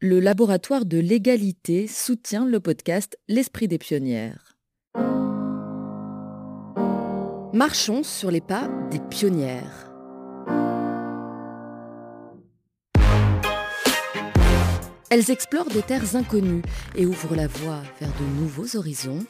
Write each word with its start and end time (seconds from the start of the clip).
le 0.00 0.20
laboratoire 0.20 0.84
de 0.84 0.98
l'égalité 0.98 1.88
soutient 1.88 2.46
le 2.46 2.60
podcast 2.60 3.18
L'Esprit 3.26 3.66
des 3.66 3.78
pionnières. 3.78 4.56
Marchons 7.52 8.04
sur 8.04 8.30
les 8.30 8.40
pas 8.40 8.70
des 8.92 9.00
pionnières. 9.00 9.92
Elles 15.10 15.30
explorent 15.32 15.70
des 15.70 15.82
terres 15.82 16.14
inconnues 16.14 16.62
et 16.94 17.04
ouvrent 17.04 17.34
la 17.34 17.48
voie 17.48 17.82
vers 18.00 18.10
de 18.20 18.40
nouveaux 18.40 18.76
horizons. 18.76 19.24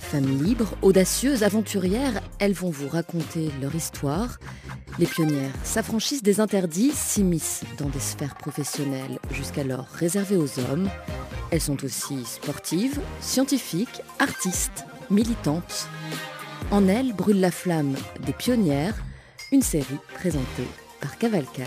Femmes 0.00 0.42
libres, 0.42 0.74
audacieuses, 0.82 1.44
aventurières, 1.44 2.20
elles 2.40 2.52
vont 2.52 2.70
vous 2.70 2.88
raconter 2.88 3.50
leur 3.60 3.72
histoire. 3.76 4.38
Les 4.98 5.06
pionnières 5.06 5.54
s'affranchissent 5.62 6.24
des 6.24 6.40
interdits, 6.40 6.90
s'immiscent 6.90 7.64
dans 7.78 7.88
des 7.88 8.00
sphères 8.00 8.34
professionnelles 8.34 9.20
jusqu'alors 9.30 9.86
réservées 9.86 10.36
aux 10.36 10.58
hommes. 10.58 10.88
Elles 11.52 11.60
sont 11.60 11.84
aussi 11.84 12.24
sportives, 12.24 12.98
scientifiques, 13.20 14.02
artistes, 14.18 14.84
militantes. 15.10 15.86
En 16.72 16.88
elles 16.88 17.12
brûle 17.12 17.40
la 17.40 17.52
flamme 17.52 17.94
des 18.26 18.32
pionnières, 18.32 18.96
une 19.52 19.62
série 19.62 20.00
présentée 20.14 20.68
par 21.00 21.18
Cavalcade. 21.18 21.66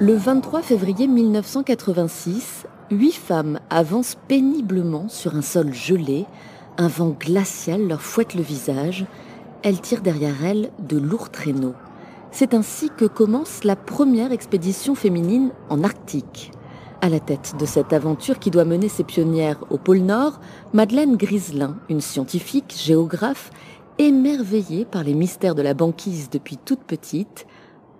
Le 0.00 0.14
23 0.14 0.62
février 0.62 1.08
1986, 1.08 2.66
huit 2.92 3.10
femmes 3.10 3.58
avancent 3.68 4.16
péniblement 4.28 5.08
sur 5.08 5.34
un 5.34 5.42
sol 5.42 5.74
gelé. 5.74 6.24
Un 6.76 6.86
vent 6.86 7.16
glacial 7.18 7.88
leur 7.88 8.00
fouette 8.00 8.34
le 8.34 8.42
visage. 8.42 9.06
Elles 9.64 9.80
tirent 9.80 10.02
derrière 10.02 10.44
elles 10.44 10.70
de 10.78 10.98
lourds 10.98 11.30
traîneaux. 11.30 11.74
C'est 12.30 12.54
ainsi 12.54 12.90
que 12.96 13.06
commence 13.06 13.64
la 13.64 13.74
première 13.74 14.30
expédition 14.30 14.94
féminine 14.94 15.50
en 15.68 15.82
Arctique. 15.82 16.52
À 17.00 17.08
la 17.08 17.18
tête 17.18 17.54
de 17.58 17.66
cette 17.66 17.92
aventure 17.92 18.38
qui 18.38 18.52
doit 18.52 18.64
mener 18.64 18.88
ses 18.88 19.02
pionnières 19.02 19.64
au 19.68 19.78
pôle 19.78 19.98
Nord, 19.98 20.38
Madeleine 20.72 21.16
Griselin, 21.16 21.76
une 21.88 22.00
scientifique, 22.00 22.72
géographe, 22.78 23.50
émerveillée 23.98 24.84
par 24.84 25.02
les 25.02 25.14
mystères 25.14 25.56
de 25.56 25.62
la 25.62 25.74
banquise 25.74 26.30
depuis 26.30 26.56
toute 26.56 26.84
petite, 26.84 27.48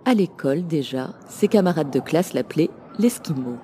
à 0.05 0.13
l'école 0.13 0.65
déjà, 0.65 1.11
ses 1.27 1.47
camarades 1.47 1.91
de 1.91 1.99
classe 1.99 2.33
l'appelaient 2.33 2.69
l'Esquimau. 2.97 3.57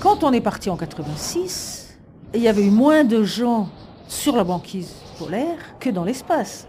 Quand 0.00 0.24
on 0.24 0.32
est 0.32 0.40
parti 0.40 0.70
en 0.70 0.76
86, 0.76 1.98
il 2.34 2.42
y 2.42 2.48
avait 2.48 2.64
eu 2.64 2.70
moins 2.70 3.04
de 3.04 3.22
gens 3.22 3.68
sur 4.08 4.36
la 4.36 4.44
banquise 4.44 4.92
polaire 5.18 5.58
que 5.78 5.90
dans 5.90 6.04
l'espace. 6.04 6.66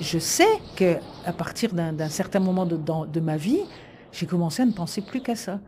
Je 0.00 0.18
sais 0.18 0.58
que 0.76 0.96
à 1.26 1.32
partir 1.32 1.72
d'un 1.72 2.08
certain 2.08 2.40
moment 2.40 2.66
de, 2.66 2.76
de 2.76 3.20
ma 3.20 3.36
vie, 3.36 3.60
j'ai 4.12 4.26
commencé 4.26 4.62
à 4.62 4.66
ne 4.66 4.72
penser 4.72 5.02
plus 5.02 5.20
qu'à 5.20 5.36
ça. 5.36 5.60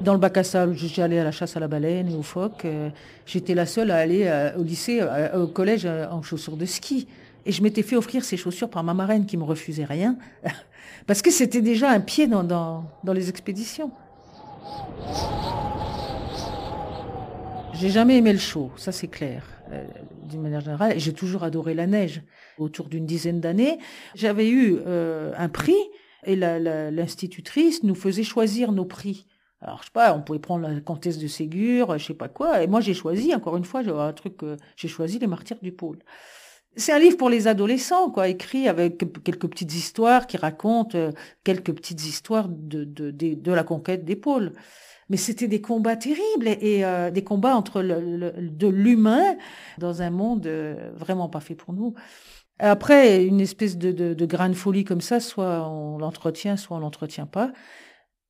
Dans 0.00 0.12
le 0.12 0.18
bac 0.18 0.36
à 0.36 0.44
sable, 0.44 0.74
j'allais 0.76 1.18
à 1.18 1.24
la 1.24 1.32
chasse 1.32 1.56
à 1.56 1.60
la 1.60 1.68
baleine 1.68 2.08
et 2.10 2.14
aux 2.14 2.22
phoques. 2.22 2.64
Euh, 2.64 2.90
j'étais 3.24 3.54
la 3.54 3.64
seule 3.64 3.90
à 3.90 3.96
aller 3.96 4.24
euh, 4.26 4.56
au 4.56 4.62
lycée, 4.62 5.00
euh, 5.00 5.42
au 5.42 5.46
collège 5.46 5.86
en 5.86 6.22
chaussures 6.22 6.56
de 6.56 6.66
ski. 6.66 7.08
Et 7.46 7.52
je 7.52 7.62
m'étais 7.62 7.82
fait 7.82 7.96
offrir 7.96 8.24
ces 8.24 8.36
chaussures 8.36 8.68
par 8.68 8.84
ma 8.84 8.92
marraine 8.92 9.24
qui 9.24 9.36
me 9.36 9.44
refusait 9.44 9.84
rien, 9.84 10.18
parce 11.06 11.22
que 11.22 11.30
c'était 11.30 11.62
déjà 11.62 11.90
un 11.90 12.00
pied 12.00 12.26
dans, 12.26 12.44
dans, 12.44 12.84
dans 13.04 13.12
les 13.12 13.28
expéditions. 13.30 13.90
J'ai 17.72 17.88
jamais 17.88 18.18
aimé 18.18 18.32
le 18.32 18.38
chaud, 18.38 18.72
ça 18.76 18.90
c'est 18.90 19.06
clair, 19.06 19.44
d'une 20.28 20.40
manière 20.40 20.60
générale. 20.60 20.98
J'ai 20.98 21.12
toujours 21.12 21.44
adoré 21.44 21.74
la 21.74 21.86
neige. 21.86 22.22
Autour 22.58 22.88
d'une 22.88 23.06
dizaine 23.06 23.40
d'années, 23.40 23.78
j'avais 24.14 24.48
eu 24.48 24.78
un 24.86 25.48
prix 25.50 25.76
et 26.24 26.34
l'institutrice 26.36 27.82
nous 27.84 27.94
faisait 27.94 28.24
choisir 28.24 28.72
nos 28.72 28.86
prix. 28.86 29.26
Alors, 29.62 29.78
je 29.80 29.86
sais 29.86 29.92
pas, 29.92 30.14
on 30.14 30.22
pouvait 30.22 30.38
prendre 30.38 30.68
la 30.68 30.80
comtesse 30.80 31.18
de 31.18 31.26
Ségur, 31.26 31.98
je 31.98 32.04
sais 32.04 32.14
pas 32.14 32.28
quoi. 32.28 32.62
Et 32.62 32.66
moi, 32.66 32.80
j'ai 32.80 32.94
choisi, 32.94 33.34
encore 33.34 33.56
une 33.56 33.64
fois, 33.64 33.82
j'ai 33.82 33.90
un 33.90 34.12
truc, 34.12 34.34
j'ai 34.76 34.88
choisi 34.88 35.18
les 35.18 35.26
martyrs 35.26 35.58
du 35.62 35.72
pôle. 35.72 35.98
C'est 36.78 36.92
un 36.92 36.98
livre 36.98 37.16
pour 37.16 37.30
les 37.30 37.48
adolescents, 37.48 38.10
quoi, 38.10 38.28
écrit 38.28 38.68
avec 38.68 38.98
quelques 39.24 39.48
petites 39.48 39.74
histoires 39.74 40.26
qui 40.26 40.36
racontent 40.36 40.96
euh, 40.96 41.10
quelques 41.42 41.72
petites 41.74 42.04
histoires 42.04 42.48
de, 42.50 43.50
la 43.50 43.64
conquête 43.64 44.04
des 44.04 44.16
pôles. 44.16 44.52
Mais 45.08 45.16
c'était 45.16 45.48
des 45.48 45.62
combats 45.62 45.96
terribles 45.96 46.48
et, 46.48 46.84
euh, 46.84 47.10
des 47.10 47.24
combats 47.24 47.56
entre 47.56 47.80
de 47.82 48.66
l'humain 48.68 49.36
dans 49.78 50.02
un 50.02 50.10
monde 50.10 50.46
euh, 50.46 50.90
vraiment 50.94 51.30
pas 51.30 51.40
fait 51.40 51.54
pour 51.54 51.72
nous. 51.72 51.94
Après, 52.58 53.24
une 53.24 53.40
espèce 53.40 53.78
de, 53.78 53.92
de, 53.92 54.12
de 54.12 54.26
grain 54.26 54.50
de 54.50 54.54
folie 54.54 54.84
comme 54.84 55.00
ça, 55.00 55.18
soit 55.20 55.66
on 55.70 55.98
l'entretient, 55.98 56.56
soit 56.58 56.76
on 56.76 56.80
l'entretient 56.80 57.26
pas. 57.26 57.52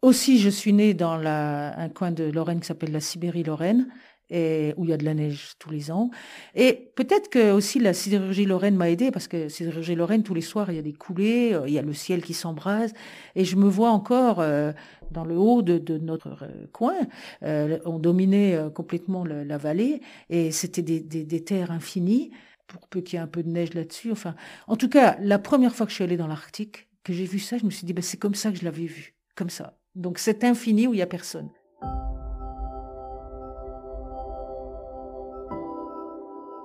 Aussi, 0.02 0.38
je 0.38 0.50
suis 0.50 0.72
née 0.72 0.94
dans 0.94 1.14
un 1.14 1.88
coin 1.88 2.10
de 2.10 2.24
Lorraine 2.24 2.60
qui 2.60 2.66
s'appelle 2.66 2.92
la 2.92 3.00
Sibérie-Lorraine, 3.00 3.88
où 4.30 4.84
il 4.84 4.90
y 4.90 4.92
a 4.92 4.96
de 4.96 5.04
la 5.04 5.14
neige 5.14 5.52
tous 5.58 5.70
les 5.70 5.90
ans. 5.90 6.10
Et 6.54 6.90
peut-être 6.94 7.30
que 7.30 7.52
aussi 7.52 7.78
la 7.78 7.94
sidérurgie 7.94 8.44
Lorraine 8.44 8.76
m'a 8.76 8.90
aidée 8.90 9.10
parce 9.10 9.28
que 9.28 9.48
sidérurgie 9.48 9.94
Lorraine 9.94 10.22
tous 10.22 10.34
les 10.34 10.40
soirs 10.40 10.70
il 10.70 10.76
y 10.76 10.78
a 10.78 10.82
des 10.82 10.92
coulées, 10.92 11.52
euh, 11.54 11.68
il 11.68 11.74
y 11.74 11.78
a 11.78 11.82
le 11.82 11.92
ciel 11.92 12.22
qui 12.22 12.34
s'embrase 12.34 12.92
et 13.34 13.44
je 13.44 13.56
me 13.56 13.68
vois 13.68 13.90
encore 13.90 14.40
euh, 14.40 14.72
dans 15.10 15.24
le 15.24 15.36
haut 15.36 15.62
de, 15.62 15.98
notre 15.98 16.42
euh, 16.42 16.66
coin. 16.72 16.96
on 17.42 17.98
dominait 17.98 18.58
complètement 18.74 19.24
la 19.24 19.58
vallée 19.58 20.00
et 20.30 20.50
c'était 20.50 20.82
des, 20.82 21.44
terres 21.44 21.70
infinies 21.70 22.30
pour 22.66 22.88
peu 22.88 23.00
qu'il 23.00 23.16
y 23.16 23.20
ait 23.20 23.22
un 23.22 23.28
peu 23.28 23.44
de 23.44 23.48
neige 23.48 23.74
là-dessus. 23.74 24.10
Enfin, 24.10 24.34
en 24.66 24.76
tout 24.76 24.88
cas, 24.88 25.16
la 25.20 25.38
première 25.38 25.74
fois 25.74 25.86
que 25.86 25.90
je 25.90 25.96
suis 25.96 26.04
allée 26.04 26.16
dans 26.16 26.26
l'Arctique, 26.26 26.88
que 27.04 27.12
j'ai 27.12 27.24
vu 27.24 27.38
ça, 27.38 27.58
je 27.58 27.64
me 27.64 27.70
suis 27.70 27.86
dit 27.86 27.92
ben, 27.92 28.02
c'est 28.02 28.16
comme 28.16 28.34
ça 28.34 28.50
que 28.50 28.58
je 28.58 28.64
l'avais 28.64 28.86
vu, 28.86 29.14
comme 29.36 29.50
ça. 29.50 29.78
Donc 29.96 30.18
c'est 30.18 30.44
infini 30.44 30.86
où 30.86 30.92
il 30.92 30.98
n'y 30.98 31.02
a 31.02 31.06
personne. 31.06 31.48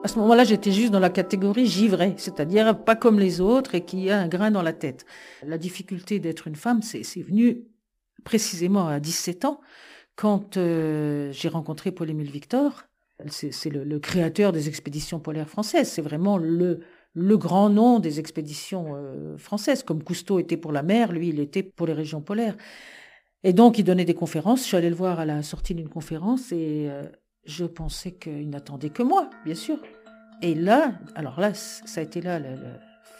À 0.04 0.08
ce 0.08 0.18
moment-là, 0.20 0.44
j'étais 0.44 0.72
juste 0.72 0.92
dans 0.92 1.00
la 1.00 1.12
catégorie 1.12 1.68
givrée, 1.68 2.16
c'est-à-dire 2.18 2.84
pas 2.84 2.96
comme 2.96 3.20
les 3.20 3.40
autres 3.40 3.76
et 3.76 3.86
qui 3.86 4.10
a 4.10 4.20
un 4.20 4.28
grain 4.28 4.52
dans 4.52 4.64
la 4.64 4.74
tête. 4.74 5.06
La 5.44 5.58
difficulté 5.58 6.20
d'être 6.20 6.48
une 6.48 6.56
femme, 6.56 6.82
c'est 6.82 7.22
venu 7.22 7.64
précisément 8.24 8.88
à 8.88 9.00
17 9.00 9.46
ans, 9.46 9.62
quand 10.16 10.58
euh, 10.58 11.32
j'ai 11.32 11.48
rencontré 11.48 11.92
Paul-Émile 11.92 12.32
Victor. 12.32 12.84
C'est 13.28 13.70
le, 13.70 14.00
créateur 14.00 14.52
des 14.52 14.68
expéditions 14.68 15.20
polaires 15.20 15.48
françaises. 15.48 15.90
C'est 15.90 16.02
vraiment 16.02 16.40
le, 16.40 16.80
le 17.14 17.38
grand 17.38 17.70
nom 17.70 18.00
des 18.00 18.20
expéditions 18.20 18.96
euh, 18.96 19.38
françaises. 19.38 19.84
Comme 19.84 20.04
Cousteau 20.04 20.40
était 20.40 20.58
pour 20.58 20.72
la 20.72 20.82
mer, 20.82 21.12
lui, 21.12 21.30
il 21.30 21.40
était 21.40 21.62
pour 21.62 21.86
les 21.86 21.94
régions 21.94 22.22
polaires. 22.22 22.58
Et 23.44 23.54
donc, 23.54 23.80
il 23.80 23.84
donnait 23.84 24.06
des 24.06 24.14
conférences. 24.14 24.60
Je 24.60 24.66
suis 24.66 24.78
allée 24.78 24.90
le 24.90 24.96
voir 24.96 25.20
à 25.20 25.26
la 25.26 25.42
sortie 25.42 25.74
d'une 25.74 25.90
conférence 25.90 26.52
et 26.52 26.88
euh, 26.90 27.04
je 27.46 27.66
pensais 27.66 28.12
qu'il 28.12 28.50
n'attendait 28.50 28.92
que 28.92 29.02
moi, 29.04 29.30
bien 29.46 29.56
sûr. 29.56 29.78
Et 30.42 30.54
là, 30.54 30.94
alors 31.16 31.40
là, 31.40 31.54
ça 31.54 32.02
a 32.02 32.04
été 32.04 32.22
là 32.22 32.40
le, 32.40 32.56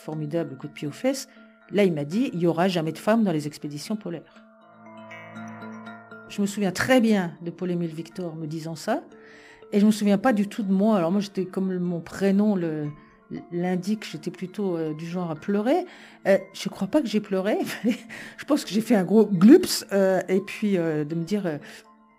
formidable 0.02 0.58
coup 0.58 0.68
de 0.68 0.74
pied 0.74 0.88
aux 0.88 0.92
fesses. 0.92 1.28
Là, 1.72 1.84
il 1.84 1.94
m'a 1.94 2.06
dit, 2.06 2.30
il 2.34 2.40
y 2.40 2.48
aura 2.48 2.68
jamais 2.68 2.92
de 2.92 2.98
femmes 2.98 3.24
dans 3.24 3.32
les 3.32 3.48
expéditions 3.48 3.96
polaires. 3.96 4.44
Je 6.30 6.42
me 6.42 6.48
souviens 6.48 6.72
très 6.72 7.02
bien 7.02 7.34
de 7.42 7.52
Paul-Émile 7.52 7.94
Victor 7.94 8.36
me 8.36 8.48
disant 8.48 8.76
ça. 8.76 9.04
Et 9.72 9.80
je 9.80 9.86
me 9.86 9.92
souviens 9.92 10.18
pas 10.18 10.34
du 10.34 10.48
tout 10.48 10.64
de 10.64 10.72
moi. 10.72 10.98
Alors 10.98 11.12
moi, 11.12 11.22
j'étais 11.22 11.46
comme 11.46 11.78
mon 11.78 12.00
prénom 12.00 12.56
le, 12.56 12.90
l'indique, 13.52 14.06
j'étais 14.10 14.32
plutôt 14.32 14.78
euh, 14.78 14.94
du 14.94 15.06
genre 15.06 15.32
à 15.32 15.36
pleurer. 15.36 15.86
Euh, 16.28 16.38
je 16.54 16.70
crois 16.70 16.88
pas 16.88 17.02
que 17.02 17.08
j'ai 17.08 17.20
pleuré. 17.20 17.58
je 18.38 18.46
pense 18.46 18.64
que 18.64 18.72
j'ai 18.72 18.82
fait 18.82 18.96
un 18.96 19.04
gros 19.04 19.26
glups 19.26 19.86
euh, 19.92 20.22
et 20.28 20.40
puis 20.40 20.78
euh, 20.78 21.04
de 21.04 21.16
me 21.16 21.24
dire 21.24 21.60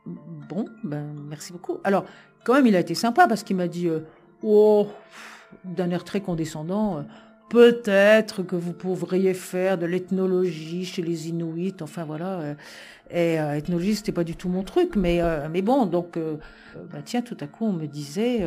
bon, 0.07 0.67
ben 0.85 1.07
merci 1.29 1.53
beaucoup. 1.53 1.79
Alors 1.85 2.05
quand 2.45 2.55
même, 2.55 2.67
il 2.67 2.77
a 2.77 2.81
été 2.81 2.95
sympa 2.95 3.29
parce 3.29 3.43
qu'il 3.43 3.57
m'a 3.57 3.69
dit 3.69 3.89
oh 4.43 4.89
d'un 5.65 5.91
air 5.91 6.05
très 6.05 6.21
condescendant. 6.21 7.05
Peut-être 7.51 8.43
que 8.43 8.57
vous 8.57 8.73
pourriez 8.73 9.35
faire 9.35 9.77
de 9.77 9.85
l'ethnologie 9.85 10.87
chez 10.87 11.03
les 11.03 11.29
Inuits, 11.29 11.77
enfin 11.83 12.05
voilà. 12.05 12.57
Et 13.11 13.35
ethnologie, 13.35 13.95
c'était 13.95 14.11
pas 14.13 14.25
du 14.25 14.37
tout 14.37 14.49
mon 14.49 14.63
truc, 14.63 14.97
mais 14.97 15.21
mais 15.51 15.61
bon, 15.61 15.85
donc 15.85 16.19
bah 16.91 17.01
tiens, 17.05 17.21
tout 17.21 17.37
à 17.41 17.47
coup, 17.47 17.67
on 17.67 17.73
me 17.75 17.87
disait 17.87 18.41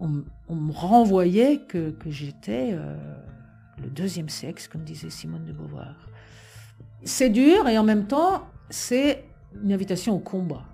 on, 0.00 0.54
me 0.54 0.72
renvoyait 0.72 1.58
que, 1.68 1.94
j'étais 2.06 2.70
euh, 2.72 2.96
le 3.82 3.88
deuxième 3.88 4.28
sexe, 4.28 4.66
comme 4.66 4.82
disait 4.82 5.10
Simone 5.10 5.44
de 5.44 5.52
Beauvoir. 5.52 5.94
C'est 7.04 7.30
dur 7.30 7.68
et 7.68 7.78
en 7.78 7.84
même 7.84 8.06
temps, 8.06 8.46
c'est 8.68 9.24
une 9.62 9.72
invitation 9.72 10.16
au 10.16 10.18
combat. 10.18 10.64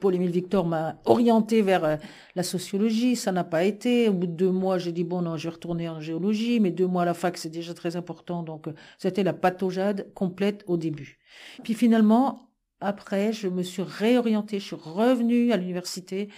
Paul-Émile 0.00 0.30
Victor 0.30 0.66
m'a 0.66 0.96
orienté 1.04 1.62
vers 1.62 1.84
euh, 1.84 1.96
la 2.34 2.42
sociologie, 2.42 3.16
ça 3.16 3.32
n'a 3.32 3.44
pas 3.44 3.64
été. 3.64 4.08
Au 4.08 4.12
bout 4.12 4.26
de 4.26 4.32
deux 4.32 4.50
mois, 4.50 4.78
j'ai 4.78 4.92
dit 4.92 5.04
bon 5.04 5.22
non, 5.22 5.36
je 5.36 5.48
vais 5.48 5.54
retourner 5.54 5.88
en 5.88 6.00
géologie, 6.00 6.60
mais 6.60 6.70
deux 6.70 6.86
mois 6.86 7.02
à 7.02 7.04
la 7.06 7.14
fac, 7.14 7.36
c'est 7.38 7.48
déjà 7.48 7.74
très 7.74 7.96
important, 7.96 8.42
donc 8.42 8.68
euh, 8.68 8.74
c'était 8.98 9.22
la 9.22 9.32
pataujade 9.32 10.12
complète 10.14 10.64
au 10.66 10.76
début. 10.76 11.18
Puis 11.64 11.74
finalement, 11.74 12.50
après, 12.80 13.32
je 13.32 13.48
me 13.48 13.62
suis 13.62 13.82
réorientée, 13.82 14.58
je 14.58 14.64
suis 14.64 14.76
revenue 14.76 15.52
à 15.52 15.56
l'université 15.56 16.28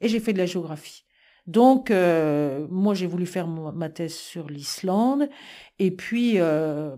et 0.00 0.08
j'ai 0.08 0.20
fait 0.20 0.32
de 0.32 0.38
la 0.38 0.46
géographie. 0.46 1.04
Donc, 1.48 1.90
euh, 1.90 2.66
moi, 2.70 2.92
j'ai 2.92 3.06
voulu 3.06 3.24
faire 3.24 3.48
ma 3.48 3.88
thèse 3.88 4.14
sur 4.14 4.50
l'Islande. 4.50 5.30
Et 5.78 5.90
puis, 5.90 6.34
euh, 6.36 6.94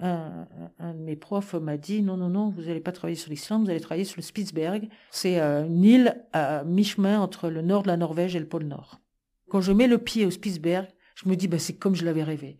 un, 0.00 0.94
de 0.94 1.02
mes 1.02 1.16
profs 1.16 1.54
m'a 1.54 1.76
dit, 1.76 2.00
non, 2.00 2.16
non, 2.16 2.28
non, 2.28 2.50
vous 2.50 2.62
n'allez 2.62 2.80
pas 2.80 2.92
travailler 2.92 3.16
sur 3.16 3.28
l'Islande, 3.28 3.64
vous 3.64 3.70
allez 3.70 3.80
travailler 3.80 4.04
sur 4.04 4.18
le 4.18 4.22
Spitzberg. 4.22 4.88
C'est 5.10 5.40
euh, 5.40 5.66
une 5.66 5.82
île 5.82 6.24
à 6.32 6.62
mi-chemin 6.62 7.20
entre 7.20 7.50
le 7.50 7.60
nord 7.60 7.82
de 7.82 7.88
la 7.88 7.96
Norvège 7.96 8.36
et 8.36 8.38
le 8.38 8.46
pôle 8.46 8.66
Nord. 8.66 9.00
Quand 9.48 9.60
je 9.60 9.72
mets 9.72 9.88
le 9.88 9.98
pied 9.98 10.24
au 10.26 10.30
Spitzberg, 10.30 10.86
je 11.16 11.28
me 11.28 11.34
dis, 11.34 11.48
bah, 11.48 11.58
c'est 11.58 11.74
comme 11.74 11.96
je 11.96 12.04
l'avais 12.04 12.22
rêvé. 12.22 12.56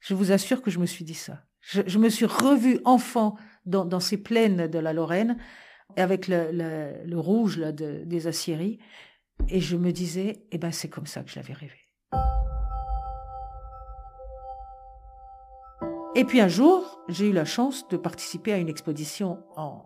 Je 0.00 0.14
vous 0.14 0.32
assure 0.32 0.62
que 0.62 0.70
je 0.72 0.80
me 0.80 0.86
suis 0.86 1.04
dit 1.04 1.14
ça. 1.14 1.44
Je, 1.60 1.82
je 1.86 2.00
me 2.00 2.08
suis 2.08 2.26
revue 2.26 2.80
enfant 2.84 3.36
dans, 3.66 4.00
ces 4.00 4.16
plaines 4.16 4.66
de 4.66 4.78
la 4.78 4.92
Lorraine, 4.92 5.36
avec 5.96 6.28
le, 6.28 7.14
rouge 7.14 7.58
des 7.58 8.26
aciéries. 8.26 8.78
Et 9.48 9.60
je 9.60 9.76
me 9.76 9.92
disais, 9.92 10.44
eh 10.52 10.58
ben, 10.58 10.70
c'est 10.70 10.88
comme 10.88 11.06
ça 11.06 11.22
que 11.22 11.30
je 11.30 11.36
l'avais 11.36 11.54
rêvé. 11.54 11.82
Et 16.14 16.24
puis 16.24 16.40
un 16.40 16.48
jour, 16.48 17.00
j'ai 17.08 17.28
eu 17.28 17.32
la 17.32 17.46
chance 17.46 17.88
de 17.88 17.96
participer 17.96 18.52
à 18.52 18.58
une 18.58 18.68
exposition 18.68 19.38
en, 19.56 19.82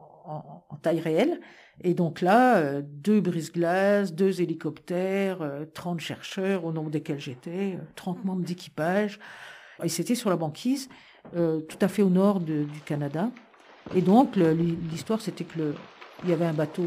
taille 0.82 1.00
réelle. 1.00 1.40
Et 1.82 1.94
donc 1.94 2.20
là, 2.20 2.56
euh, 2.56 2.82
deux 2.84 3.20
brise-glaces, 3.20 4.12
deux 4.12 4.40
hélicoptères, 4.40 5.38
30 5.72 5.96
euh, 5.96 6.00
chercheurs 6.00 6.64
au 6.64 6.72
nombre 6.72 6.90
desquels 6.90 7.20
j'étais, 7.20 7.78
30 7.94 8.18
euh, 8.18 8.20
membres 8.24 8.44
d'équipage. 8.44 9.20
Et 9.82 9.88
c'était 9.88 10.14
sur 10.14 10.30
la 10.30 10.36
banquise, 10.36 10.88
tout 11.32 11.78
à 11.80 11.88
fait 11.88 12.02
au 12.02 12.08
nord 12.08 12.40
du 12.40 12.66
Canada. 12.86 13.30
Et 13.94 14.02
donc 14.02 14.36
l'histoire, 14.36 15.20
c'était 15.20 15.44
que 15.44 15.58
le, 15.58 15.74
il 16.24 16.30
y 16.30 16.32
avait 16.32 16.46
un 16.46 16.52
bateau 16.52 16.86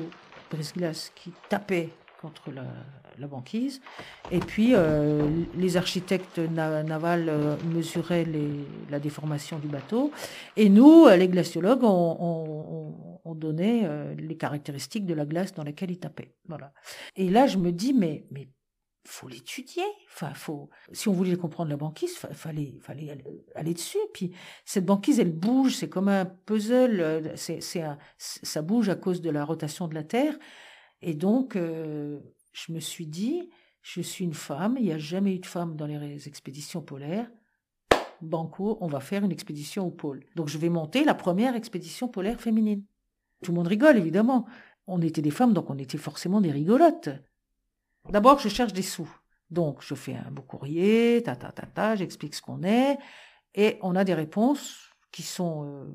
brise-glace 0.51 1.11
qui 1.15 1.31
tapait 1.47 1.89
contre 2.21 2.51
la, 2.51 2.63
banquise. 3.27 3.81
Et 4.31 4.39
puis, 4.39 4.71
euh, 4.73 5.27
les 5.57 5.75
architectes 5.75 6.39
navals 6.39 7.27
euh, 7.27 7.57
mesuraient 7.65 8.25
la 8.89 8.99
déformation 8.99 9.59
du 9.59 9.67
bateau. 9.67 10.11
Et 10.55 10.69
nous, 10.69 11.05
les 11.07 11.27
glaciologues, 11.27 11.83
on, 11.83 12.95
on, 13.25 13.35
donnait 13.35 13.81
euh, 13.83 14.15
les 14.17 14.37
caractéristiques 14.37 15.05
de 15.05 15.13
la 15.13 15.25
glace 15.25 15.53
dans 15.53 15.63
laquelle 15.63 15.91
il 15.91 15.99
tapait. 15.99 16.33
Voilà. 16.47 16.71
Et 17.17 17.29
là, 17.29 17.45
je 17.45 17.57
me 17.57 17.71
dis, 17.71 17.93
mais, 17.93 18.25
mais 18.31 18.47
faut 19.09 19.27
l'étudier. 19.27 19.83
Enfin, 20.13 20.33
faut. 20.33 20.69
Si 20.91 21.09
on 21.09 21.13
voulait 21.13 21.35
comprendre 21.35 21.69
la 21.69 21.77
banquise, 21.77 22.11
il 22.29 22.35
fallait, 22.35 22.77
fallait 22.81 23.17
aller, 23.55 23.73
dessus. 23.73 23.97
Puis 24.13 24.31
cette 24.65 24.85
banquise, 24.85 25.19
elle 25.19 25.31
bouge. 25.31 25.75
C'est 25.75 25.89
comme 25.89 26.07
un 26.07 26.25
puzzle. 26.25 27.33
C'est, 27.35 27.61
c'est 27.61 27.83
ça 28.17 28.61
bouge 28.61 28.89
à 28.89 28.95
cause 28.95 29.21
de 29.21 29.29
la 29.29 29.45
rotation 29.45 29.87
de 29.87 29.95
la 29.95 30.03
Terre. 30.03 30.37
Et 31.01 31.13
donc, 31.13 31.55
euh, 31.55 32.19
je 32.53 32.71
me 32.71 32.79
suis 32.79 33.07
dit, 33.07 33.49
je 33.81 34.01
suis 34.01 34.25
une 34.25 34.33
femme, 34.33 34.75
il 34.77 34.85
n'y 34.85 34.91
a 34.91 34.97
jamais 34.97 35.35
eu 35.35 35.39
de 35.39 35.45
femme 35.45 35.75
dans 35.75 35.87
les 35.87 36.27
expéditions 36.27 36.81
polaires. 36.81 37.29
Banco, 38.21 38.77
on 38.81 38.87
va 38.87 38.99
faire 38.99 39.23
une 39.23 39.31
expédition 39.31 39.87
au 39.87 39.91
pôle. 39.91 40.25
Donc 40.35 40.49
je 40.49 40.57
vais 40.57 40.69
monter 40.69 41.05
la 41.05 41.15
première 41.15 41.55
expédition 41.55 42.09
polaire 42.09 42.41
féminine. 42.41 42.83
Tout 43.43 43.51
le 43.51 43.57
monde 43.57 43.67
rigole, 43.67 43.97
évidemment. 43.97 44.45
On 44.87 45.01
était 45.01 45.21
des 45.21 45.31
femmes, 45.31 45.53
donc 45.53 45.69
on 45.69 45.77
était 45.77 45.97
forcément 45.97 46.41
des 46.41 46.51
rigolotes. 46.51 47.09
D'abord, 48.09 48.39
je 48.39 48.49
cherche 48.49 48.73
des 48.73 48.81
sous. 48.81 49.09
Donc, 49.49 49.81
je 49.81 49.95
fais 49.95 50.15
un 50.15 50.31
beau 50.31 50.41
courrier, 50.41 51.23
ta 51.23 51.35
ta 51.35 51.51
ta 51.51 51.95
j'explique 51.95 52.35
ce 52.35 52.41
qu'on 52.41 52.63
est, 52.63 52.97
et 53.55 53.77
on 53.81 53.95
a 53.95 54.03
des 54.03 54.13
réponses 54.13 54.89
qui 55.11 55.23
sont 55.23 55.65
euh, 55.65 55.85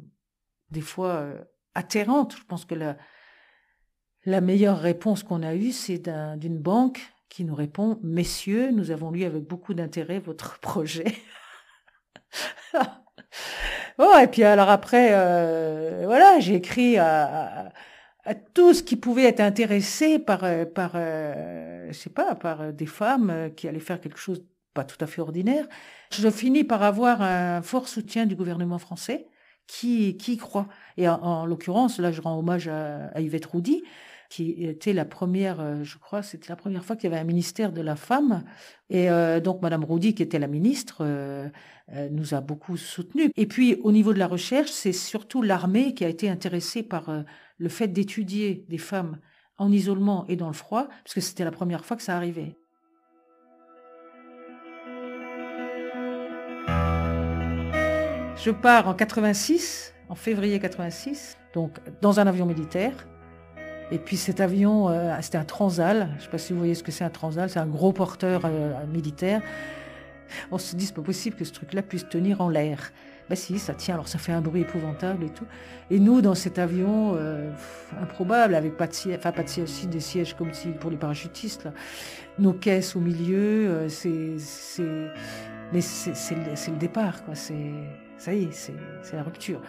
des 0.71 0.81
fois 0.81 1.15
euh, 1.15 1.39
atterrantes. 1.75 2.37
Je 2.37 2.45
pense 2.45 2.65
que 2.65 2.75
la, 2.75 4.41
meilleure 4.41 4.79
réponse 4.79 5.23
qu'on 5.23 5.43
a 5.43 5.55
eue, 5.55 5.73
c'est 5.73 6.09
d'une 6.37 6.59
banque 6.59 7.01
qui 7.29 7.45
nous 7.45 7.55
répond 7.55 7.99
Messieurs, 8.03 8.71
nous 8.73 8.91
avons 8.91 9.11
lu 9.11 9.25
avec 9.25 9.45
beaucoup 9.45 9.75
d'intérêt 9.75 10.19
votre 10.19 10.59
projet. 10.61 11.15
oh, 13.99 14.17
et 14.21 14.27
puis 14.27 14.43
alors 14.43 14.69
après, 14.69 15.11
euh, 15.13 16.03
voilà, 16.07 16.41
j'ai 16.41 16.57
écrit 16.57 16.99
à, 16.99 17.73
tout 18.55 18.73
ce 18.73 18.83
qui 18.83 18.97
pouvait 18.97 19.25
être 19.25 19.41
intéressé 19.41 20.19
par, 20.19 20.45
euh, 20.45 20.65
par 20.65 20.93
euh, 20.95 21.87
je 21.89 21.93
sais 21.93 22.11
pas, 22.11 22.35
par 22.35 22.73
des 22.73 22.87
femmes 22.87 23.51
qui 23.57 23.69
allaient 23.69 23.81
faire 23.81 24.01
quelque 24.01 24.19
chose 24.19 24.45
pas 24.73 24.85
tout 24.85 25.03
à 25.03 25.07
fait 25.07 25.21
ordinaire. 25.21 25.67
Je 26.11 26.29
finis 26.31 26.65
par 26.65 26.83
avoir 26.83 27.23
un 27.23 27.63
fort 27.63 27.87
soutien 27.87 28.27
du 28.27 28.35
gouvernement 28.35 28.79
français 28.79 29.29
qui, 29.67 30.17
qui 30.17 30.37
croit. 30.37 30.69
Et 30.97 31.09
en, 31.09 31.47
l'occurrence, 31.47 31.99
là, 31.99 32.13
je 32.13 32.21
rends 32.21 32.39
hommage 32.39 32.69
à, 32.69 33.07
à 33.15 33.21
Yvette 33.21 33.47
Roudy, 33.47 33.85
qui 34.35 34.65
était 34.65 34.93
la 34.93 35.05
première, 35.05 35.61
euh, 35.61 35.85
je 35.85 35.97
crois, 35.97 36.23
c'était 36.23 36.49
la 36.49 36.57
première 36.57 36.85
fois 36.85 36.97
qu'il 36.97 37.09
y 37.09 37.13
avait 37.13 37.21
un 37.21 37.27
ministère 37.27 37.73
de 37.73 37.81
la 37.81 37.95
femme. 37.95 38.43
Et 38.91 39.09
euh, 39.09 39.39
donc, 39.39 39.63
Madame 39.63 39.85
Roudy, 39.85 40.15
qui 40.15 40.25
était 40.25 40.41
la 40.41 40.49
ministre, 40.49 40.99
euh, 41.03 41.49
nous 42.11 42.35
a 42.35 42.41
beaucoup 42.41 42.77
soutenus. 42.77 43.31
Et 43.37 43.47
puis, 43.47 43.77
au 43.85 43.93
niveau 43.93 44.13
de 44.13 44.19
la 44.19 44.27
recherche, 44.27 44.71
c'est 44.71 44.93
surtout 44.93 45.41
l'armée 45.41 45.95
qui 45.95 46.05
a 46.05 46.09
été 46.09 46.29
intéressée 46.29 46.83
par 46.83 47.11
le 47.59 47.69
fait 47.69 47.89
d'étudier 47.89 48.65
des 48.69 48.79
femmes 48.79 49.19
en 49.59 49.71
isolement 49.71 50.25
et 50.29 50.37
dans 50.37 50.49
le 50.49 50.55
froid, 50.55 50.89
parce 51.05 51.15
que 51.15 51.21
c'était 51.21 51.45
la 51.45 51.53
première 51.53 51.85
fois 51.85 51.97
que 51.97 52.03
ça 52.03 52.17
arrivait. 52.17 52.57
Je 58.37 58.51
pars 58.51 58.89
en 58.89 58.95
86, 58.95 59.95
en 60.09 60.15
février 60.15 60.59
86, 60.59 61.39
donc 61.55 61.79
dans 62.03 62.21
un 62.21 62.27
avion 62.27 62.45
militaire. 62.45 63.07
Et 63.91 63.99
puis 63.99 64.17
cet 64.17 64.41
avion, 64.41 64.89
euh, 64.89 65.15
c'était 65.21 65.39
un 65.39 65.45
Transal. 65.45 66.09
Je 66.13 66.17
ne 66.17 66.21
sais 66.21 66.29
pas 66.29 66.39
si 66.39 66.53
vous 66.53 66.59
voyez 66.59 66.75
ce 66.75 66.83
que 66.83 66.93
c'est 66.93 67.05
un 67.05 67.11
Transal. 67.11 67.49
C'est 67.49 67.59
un 67.61 67.67
gros 67.67 67.93
porteur 67.93 68.43
euh, 68.45 68.87
militaire. 68.87 69.41
On 70.51 70.59
se 70.59 70.75
dit, 70.75 70.87
c'est 70.87 70.95
pas 70.95 71.03
possible 71.03 71.37
que 71.37 71.45
ce 71.45 71.53
truc-là 71.53 71.83
puisse 71.83 72.09
tenir 72.09 72.41
en 72.41 72.49
l'air. 72.49 72.93
Ben 73.29 73.37
si, 73.37 73.59
ça 73.59 73.75
tient. 73.75 73.95
Alors 73.95 74.09
ça 74.09 74.19
fait 74.19 74.33
un 74.33 74.41
bruit 74.41 74.63
épouvantable 74.63 75.25
et 75.25 75.31
tout. 75.31 75.47
Et 75.91 75.99
nous, 75.99 76.21
dans 76.21 76.35
cet 76.35 76.59
avion 76.59 77.15
euh, 77.17 77.51
improbable, 78.01 78.55
avec 78.55 78.77
pas 78.77 78.87
de 78.87 78.93
siège, 78.93 79.19
enfin 79.19 79.33
des 79.89 80.01
sièges 80.01 80.35
comme 80.35 80.53
si 80.53 80.69
pour 80.69 80.91
les 80.91 80.97
parachutistes, 80.97 81.69
nos 82.39 82.53
caisses 82.53 82.97
au 82.97 83.01
milieu, 83.01 83.89
c'est, 83.89 84.39
c'est, 84.39 84.83
le, 85.73 86.79
départ, 86.79 87.25
quoi. 87.25 87.35
Ça 87.35 87.55
y 88.33 88.45
est, 88.45 88.53
c'est 88.53 89.17
la 89.17 89.23
rupture. 89.23 89.61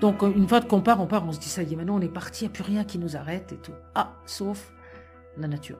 Donc 0.00 0.22
une 0.22 0.46
fois 0.46 0.60
qu'on 0.60 0.80
part, 0.80 1.00
on 1.00 1.06
part, 1.06 1.26
on 1.26 1.32
se 1.32 1.40
dit 1.40 1.48
ça 1.48 1.62
y 1.62 1.72
est, 1.72 1.76
maintenant 1.76 1.96
on 1.96 2.00
est 2.00 2.08
parti, 2.08 2.44
il 2.44 2.48
n'y 2.48 2.52
a 2.52 2.54
plus 2.54 2.62
rien 2.62 2.84
qui 2.84 2.98
nous 2.98 3.16
arrête 3.16 3.52
et 3.52 3.56
tout. 3.56 3.72
Ah, 3.94 4.12
sauf 4.26 4.72
la 5.36 5.48
nature. 5.48 5.78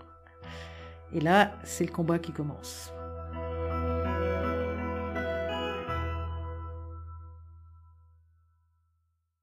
Et 1.12 1.20
là, 1.20 1.52
c'est 1.62 1.84
le 1.84 1.92
combat 1.92 2.18
qui 2.18 2.32
commence. 2.32 2.92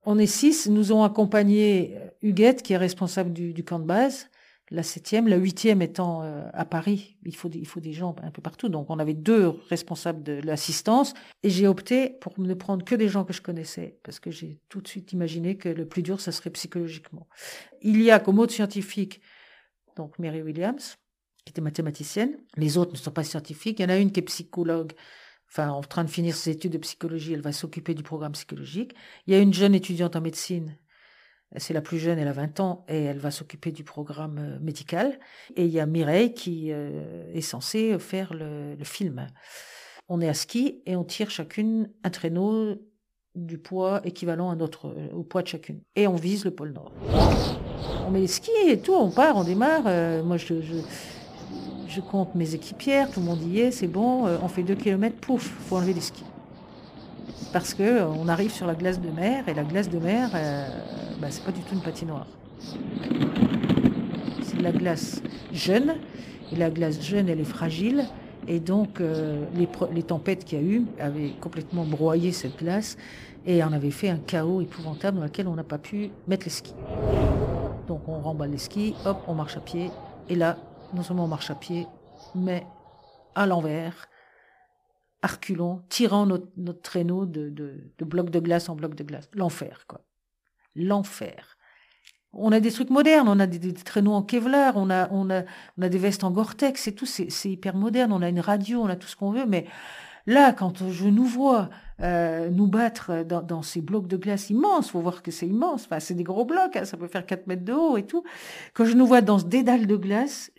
On 0.05 0.19
est 0.19 0.27
six, 0.27 0.67
nous 0.69 0.91
ont 0.91 1.03
accompagné 1.03 1.97
Huguette, 2.21 2.61
qui 2.61 2.73
est 2.73 2.77
responsable 2.77 3.33
du, 3.33 3.53
du 3.53 3.63
camp 3.63 3.79
de 3.79 3.85
base, 3.85 4.29
la 4.71 4.83
septième, 4.83 5.27
la 5.27 5.37
huitième 5.37 5.81
étant 5.81 6.23
euh, 6.23 6.47
à 6.53 6.65
Paris. 6.65 7.17
Il 7.23 7.35
faut, 7.35 7.49
il 7.49 7.67
faut 7.67 7.79
des 7.79 7.93
gens 7.93 8.15
un 8.21 8.31
peu 8.31 8.41
partout. 8.41 8.69
Donc, 8.69 8.89
on 8.89 8.99
avait 8.99 9.13
deux 9.13 9.53
responsables 9.69 10.23
de 10.23 10.33
l'assistance. 10.43 11.13
Et 11.43 11.49
j'ai 11.49 11.67
opté 11.67 12.09
pour 12.21 12.39
ne 12.39 12.53
prendre 12.53 12.83
que 12.83 12.95
des 12.95 13.07
gens 13.07 13.25
que 13.25 13.33
je 13.33 13.41
connaissais, 13.41 13.99
parce 14.03 14.19
que 14.19 14.31
j'ai 14.31 14.59
tout 14.69 14.81
de 14.81 14.87
suite 14.87 15.13
imaginé 15.13 15.57
que 15.57 15.69
le 15.69 15.87
plus 15.87 16.01
dur, 16.01 16.19
ça 16.19 16.31
serait 16.31 16.49
psychologiquement. 16.51 17.27
Il 17.81 18.01
y 18.01 18.11
a 18.11 18.19
comme 18.19 18.39
autre 18.39 18.53
scientifique, 18.53 19.21
donc 19.95 20.17
Mary 20.19 20.41
Williams, 20.41 20.97
qui 21.45 21.51
était 21.51 21.61
mathématicienne. 21.61 22.37
Les 22.57 22.77
autres 22.77 22.93
ne 22.93 22.97
sont 22.97 23.11
pas 23.11 23.23
scientifiques. 23.23 23.79
Il 23.79 23.83
y 23.83 23.85
en 23.85 23.89
a 23.89 23.97
une 23.97 24.11
qui 24.11 24.19
est 24.19 24.23
psychologue, 24.23 24.93
en 25.59 25.81
train 25.81 26.03
de 26.03 26.09
finir 26.09 26.35
ses 26.35 26.51
études 26.51 26.73
de 26.73 26.77
psychologie. 26.77 27.33
Elle 27.33 27.41
va 27.41 27.51
s'occuper 27.51 27.93
du 27.93 28.03
programme 28.03 28.33
psychologique. 28.33 28.93
Il 29.27 29.33
y 29.33 29.37
a 29.37 29.39
une 29.39 29.53
jeune 29.53 29.75
étudiante 29.75 30.15
en 30.15 30.21
médecine 30.21 30.77
c'est 31.57 31.73
la 31.73 31.81
plus 31.81 31.99
jeune, 31.99 32.19
elle 32.19 32.27
a 32.27 32.33
20 32.33 32.59
ans 32.59 32.85
et 32.87 33.03
elle 33.03 33.19
va 33.19 33.31
s'occuper 33.31 33.71
du 33.71 33.83
programme 33.83 34.37
euh, 34.39 34.59
médical. 34.59 35.19
Et 35.55 35.65
il 35.65 35.71
y 35.71 35.79
a 35.79 35.85
Mireille 35.85 36.33
qui 36.33 36.71
euh, 36.71 37.31
est 37.33 37.41
censée 37.41 37.97
faire 37.99 38.33
le, 38.33 38.75
film. 38.83 39.27
On 40.07 40.21
est 40.21 40.29
à 40.29 40.33
ski 40.33 40.81
et 40.85 40.95
on 40.95 41.03
tire 41.03 41.29
chacune 41.29 41.89
un 42.03 42.09
traîneau 42.09 42.75
du 43.33 43.57
poids 43.57 44.01
équivalent 44.05 44.55
euh, 44.57 45.09
au 45.13 45.23
poids 45.23 45.41
de 45.41 45.47
chacune. 45.47 45.81
Et 45.95 46.07
on 46.07 46.15
vise 46.15 46.45
le 46.45 46.51
pôle 46.51 46.73
Nord. 46.73 46.91
On 48.05 48.11
met 48.11 48.19
les 48.19 48.27
skis 48.27 48.51
et 48.67 48.79
tout, 48.79 48.93
on 48.93 49.09
part, 49.09 49.35
on 49.37 49.43
démarre. 49.43 49.83
moi, 50.23 50.37
je, 50.37 50.53
je, 51.95 52.01
compte 52.01 52.35
mes 52.35 52.55
équipières, 52.55 53.09
tout 53.09 53.19
le 53.19 53.25
monde 53.25 53.41
y 53.43 53.59
est, 53.59 53.71
c'est 53.71 53.87
bon. 53.87 54.25
on 54.25 54.47
fait 54.47 54.63
deux 54.63 54.75
kilomètres, 54.75 55.17
pouf, 55.17 55.43
faut 55.43 55.77
enlever 55.77 55.93
les 55.93 56.01
skis 56.01 56.25
parce 57.55 57.73
que 57.73 58.03
on 58.03 58.27
arrive 58.27 58.51
sur 58.51 58.67
la 58.67 58.75
glace 58.75 58.99
de 58.99 59.09
mer 59.09 59.47
et 59.47 59.53
la 59.53 59.63
glace 59.63 59.89
de 59.89 59.97
mer, 59.97 60.29
euh, 60.35 60.67
bah, 61.21 61.27
c'est 61.29 61.41
pas 61.41 61.53
du 61.53 61.61
tout 61.61 61.73
une 61.73 61.79
patinoire. 61.79 62.27
C'est 64.41 64.57
de 64.57 64.61
la 64.61 64.73
glace 64.73 65.21
jeune, 65.53 65.95
et 66.51 66.57
la 66.57 66.69
glace 66.69 67.01
jeune, 67.01 67.29
elle 67.29 67.39
est 67.39 67.45
fragile, 67.45 68.03
et 68.49 68.59
donc 68.59 68.99
euh, 68.99 69.45
les, 69.55 69.69
les, 69.93 70.03
tempêtes 70.03 70.43
qu'il 70.43 70.59
y 70.59 70.61
a 70.61 70.65
eu 70.65 70.85
avaient 70.99 71.31
complètement 71.39 71.85
broyé 71.85 72.33
cette 72.33 72.57
glace, 72.59 72.97
et 73.45 73.63
on 73.63 73.71
avait 73.71 73.89
fait 73.89 74.09
un 74.09 74.17
chaos 74.17 74.59
épouvantable 74.59 75.19
dans 75.19 75.23
lequel 75.23 75.47
on 75.47 75.55
n'a 75.55 75.63
pas 75.63 75.77
pu 75.77 76.09
mettre 76.27 76.47
les 76.47 76.51
skis. 76.51 76.75
Donc 77.87 78.01
on 78.09 78.19
remballe 78.19 78.51
les 78.51 78.57
skis, 78.57 78.95
hop, 79.05 79.23
on 79.29 79.33
marche 79.33 79.55
à 79.55 79.61
pied, 79.61 79.91
et 80.27 80.35
là, 80.35 80.57
non 80.93 81.03
seulement 81.03 81.25
on 81.25 81.27
marche 81.27 81.51
à 81.51 81.55
pied, 81.55 81.87
mais 82.33 82.65
à 83.35 83.45
l'envers, 83.45 84.07
arculons, 85.21 85.83
tirant 85.89 86.25
notre, 86.25 86.81
traîneau 86.81 87.25
de, 87.25 87.49
de, 87.49 88.05
bloc 88.05 88.29
de 88.29 88.39
glace 88.39 88.69
en 88.69 88.75
bloc 88.75 88.95
de 88.95 89.03
glace. 89.03 89.29
L'enfer, 89.33 89.85
quoi. 89.87 90.01
L'enfer. 90.75 91.57
On 92.33 92.51
a 92.51 92.59
des 92.59 92.71
trucs 92.71 92.89
modernes, 92.89 93.27
on 93.27 93.39
a 93.39 93.47
des, 93.47 93.73
traîneaux 93.73 94.13
en 94.13 94.21
Kevlar, 94.21 94.75
on 94.75 94.89
a, 94.89 95.09
on, 95.11 95.29
a, 95.29 95.43
on 95.77 95.81
a 95.81 95.89
des 95.89 95.97
vestes 95.97 96.23
en 96.23 96.31
Gore-Tex 96.31 96.87
et 96.87 96.95
tout, 96.95 97.05
c'est 97.05 97.49
hyper 97.49 97.75
moderne, 97.75 98.11
on 98.11 98.21
a 98.21 98.29
une 98.29 98.41
radio, 98.41 98.81
on 98.81 98.87
a 98.87 98.95
tout 98.95 99.07
ce 99.07 99.15
qu'on 99.15 99.31
veut, 99.31 99.45
mais 99.45 99.65
là, 100.25 100.51
quand 100.51 100.89
je 100.89 101.07
nous 101.07 101.25
vois 101.25 101.69
euh, 102.01 102.49
nous 102.49 102.67
battre 102.67 103.23
dans, 103.23 103.61
ces 103.61 103.81
blocs 103.81 104.07
de 104.07 104.17
glace 104.17 104.49
immenses, 104.49 104.89
faut 104.91 104.99
voir 104.99 105.23
que 105.23 105.31
c'est 105.31 105.47
immense, 105.47 105.85
enfin, 105.85 105.99
c'est 105.99 106.13
des 106.13 106.23
gros 106.23 106.45
blocs, 106.45 106.75
hein, 106.75 106.85
ça 106.85 106.97
peut 106.97 107.07
faire 107.07 107.25
4 107.25 107.47
mètres 107.47 107.65
de 107.65 107.73
haut 107.73 107.97
et 107.97 108.05
tout, 108.05 108.23
quand 108.73 108.85
je 108.85 108.95
nous 108.95 109.05
vois 109.05 109.21
dans 109.21 109.39
ce 109.39 109.45
dédale 109.45 109.87
de 109.87 109.95
glace, 109.95 110.51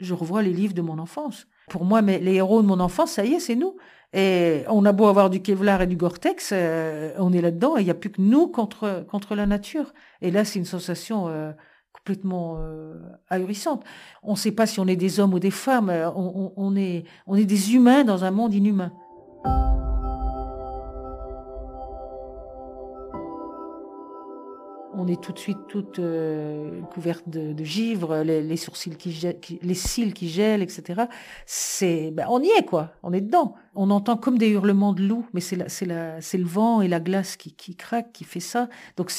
je 0.00 0.14
revois 0.14 0.42
les 0.42 0.52
livres 0.52 0.74
de 0.74 0.82
mon 0.82 0.98
enfance. 0.98 1.46
Pour 1.70 1.84
moi, 1.84 2.02
mais 2.02 2.18
les 2.18 2.34
héros 2.34 2.62
de 2.62 2.66
mon 2.66 2.80
enfance, 2.80 3.12
ça 3.12 3.24
y 3.24 3.34
est, 3.34 3.40
c'est 3.40 3.54
nous. 3.54 3.76
Et 4.12 4.62
on 4.68 4.84
a 4.84 4.92
beau 4.92 5.06
avoir 5.06 5.28
du 5.28 5.42
Kevlar 5.42 5.82
et 5.82 5.88
du 5.88 5.96
Gore-Tex, 5.96 6.50
euh, 6.52 7.12
on 7.18 7.32
est 7.32 7.40
là-dedans 7.40 7.76
et 7.76 7.80
il 7.80 7.84
n'y 7.84 7.90
a 7.90 7.94
plus 7.94 8.10
que 8.10 8.22
nous 8.22 8.46
contre, 8.46 9.04
contre 9.10 9.34
la 9.34 9.44
nature. 9.46 9.92
Et 10.20 10.30
là, 10.30 10.44
c'est 10.44 10.60
une 10.60 10.64
sensation 10.64 11.26
euh, 11.26 11.50
complètement 11.92 12.58
euh, 12.60 12.94
ahurissante. 13.28 13.82
On 14.22 14.32
ne 14.32 14.36
sait 14.36 14.52
pas 14.52 14.66
si 14.66 14.78
on 14.78 14.86
est 14.86 14.94
des 14.94 15.18
hommes 15.18 15.34
ou 15.34 15.40
des 15.40 15.50
femmes, 15.50 15.90
on, 16.14 16.52
on, 16.56 16.76
est, 16.76 17.04
on 17.26 17.34
est 17.34 17.44
des 17.44 17.74
humains 17.74 18.04
dans 18.04 18.22
un 18.24 18.30
monde 18.30 18.54
inhumain. 18.54 18.92
On 24.96 25.06
est 25.06 25.20
tout 25.20 25.32
de 25.32 25.38
suite 25.38 25.58
toute 25.68 25.98
euh, 25.98 26.80
couverte 26.92 27.28
de, 27.28 27.64
givre, 27.64 28.18
les, 28.18 28.56
sourcils 28.56 28.96
qui, 28.96 29.12
gèlent, 29.12 29.38
les 29.62 29.74
cils 29.74 30.14
qui 30.14 30.28
gèlent, 30.28 30.62
etc. 30.62 31.04
C'est, 31.46 32.10
ben, 32.10 32.26
on 32.28 32.40
y 32.40 32.48
est 32.58 32.64
quoi, 32.64 32.92
on 33.02 33.12
est 33.12 33.20
dedans. 33.20 33.54
On 33.74 33.90
entend 33.90 34.16
comme 34.16 34.38
des 34.38 34.50
hurlements 34.50 34.92
de 34.92 35.02
loups, 35.02 35.26
mais 35.32 35.40
c'est 35.40 35.68
c'est 35.68 35.88
c'est 36.20 36.38
le 36.38 36.44
vent 36.44 36.80
et 36.80 36.88
la 36.88 37.00
glace 37.00 37.36
qui, 37.36 37.52
qui 37.52 37.76
craque, 37.76 38.12
qui 38.12 38.24
fait 38.24 38.40
ça. 38.40 38.68
Donc 38.96 39.10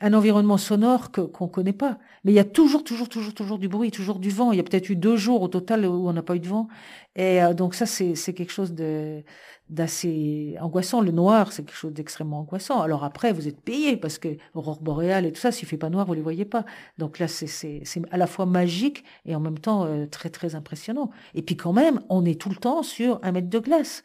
un 0.00 0.14
environnement 0.14 0.56
sonore 0.56 1.10
que 1.12 1.20
qu'on 1.20 1.48
connaît 1.48 1.72
pas. 1.72 1.98
Mais 2.24 2.32
il 2.32 2.34
y 2.34 2.40
a 2.40 2.44
toujours, 2.44 2.82
toujours, 2.82 3.08
toujours, 3.08 3.34
toujours 3.34 3.58
du 3.58 3.68
bruit, 3.68 3.90
toujours 3.90 4.18
du 4.18 4.30
vent. 4.30 4.52
Il 4.52 4.56
y 4.56 4.60
a 4.60 4.62
peut-être 4.62 4.88
eu 4.88 4.96
deux 4.96 5.16
jours 5.16 5.42
au 5.42 5.48
total 5.48 5.86
où 5.86 6.08
on 6.08 6.12
n'a 6.12 6.22
pas 6.22 6.36
eu 6.36 6.40
de 6.40 6.48
vent. 6.48 6.68
Et 7.14 7.42
euh, 7.42 7.52
donc 7.54 7.74
ça, 7.74 7.86
c'est 7.86 8.14
quelque 8.34 8.52
chose 8.52 8.72
de 8.72 9.22
d'assez 9.68 10.56
angoissant. 10.60 11.00
Le 11.00 11.12
noir, 11.12 11.52
c'est 11.52 11.64
quelque 11.64 11.76
chose 11.76 11.92
d'extrêmement 11.92 12.40
angoissant. 12.40 12.80
Alors 12.80 13.04
après, 13.04 13.32
vous 13.32 13.48
êtes 13.48 13.60
payé 13.60 13.96
parce 13.96 14.18
que 14.18 14.36
aurore 14.54 14.82
boréale 14.82 15.26
et 15.26 15.32
tout 15.32 15.40
ça, 15.40 15.52
s'il 15.52 15.68
fait 15.68 15.78
pas 15.78 15.90
noir, 15.90 16.06
vous 16.06 16.14
les 16.14 16.22
voyez 16.22 16.44
pas. 16.44 16.64
Donc 16.98 17.18
là, 17.18 17.28
c'est 17.28 17.82
à 18.10 18.16
la 18.16 18.26
fois 18.26 18.46
magique 18.46 19.04
et 19.24 19.34
en 19.34 19.40
même 19.40 19.58
temps 19.58 19.84
euh, 19.84 20.06
très 20.06 20.30
très 20.30 20.54
impressionnant. 20.54 21.10
Et 21.34 21.42
puis 21.42 21.56
quand 21.56 21.72
même, 21.72 22.00
on 22.08 22.24
est 22.24 22.40
tout 22.40 22.50
le 22.50 22.56
temps 22.56 22.82
sur 22.82 23.20
un 23.22 23.32
mètre 23.32 23.48
de 23.48 23.58
glace. 23.58 24.04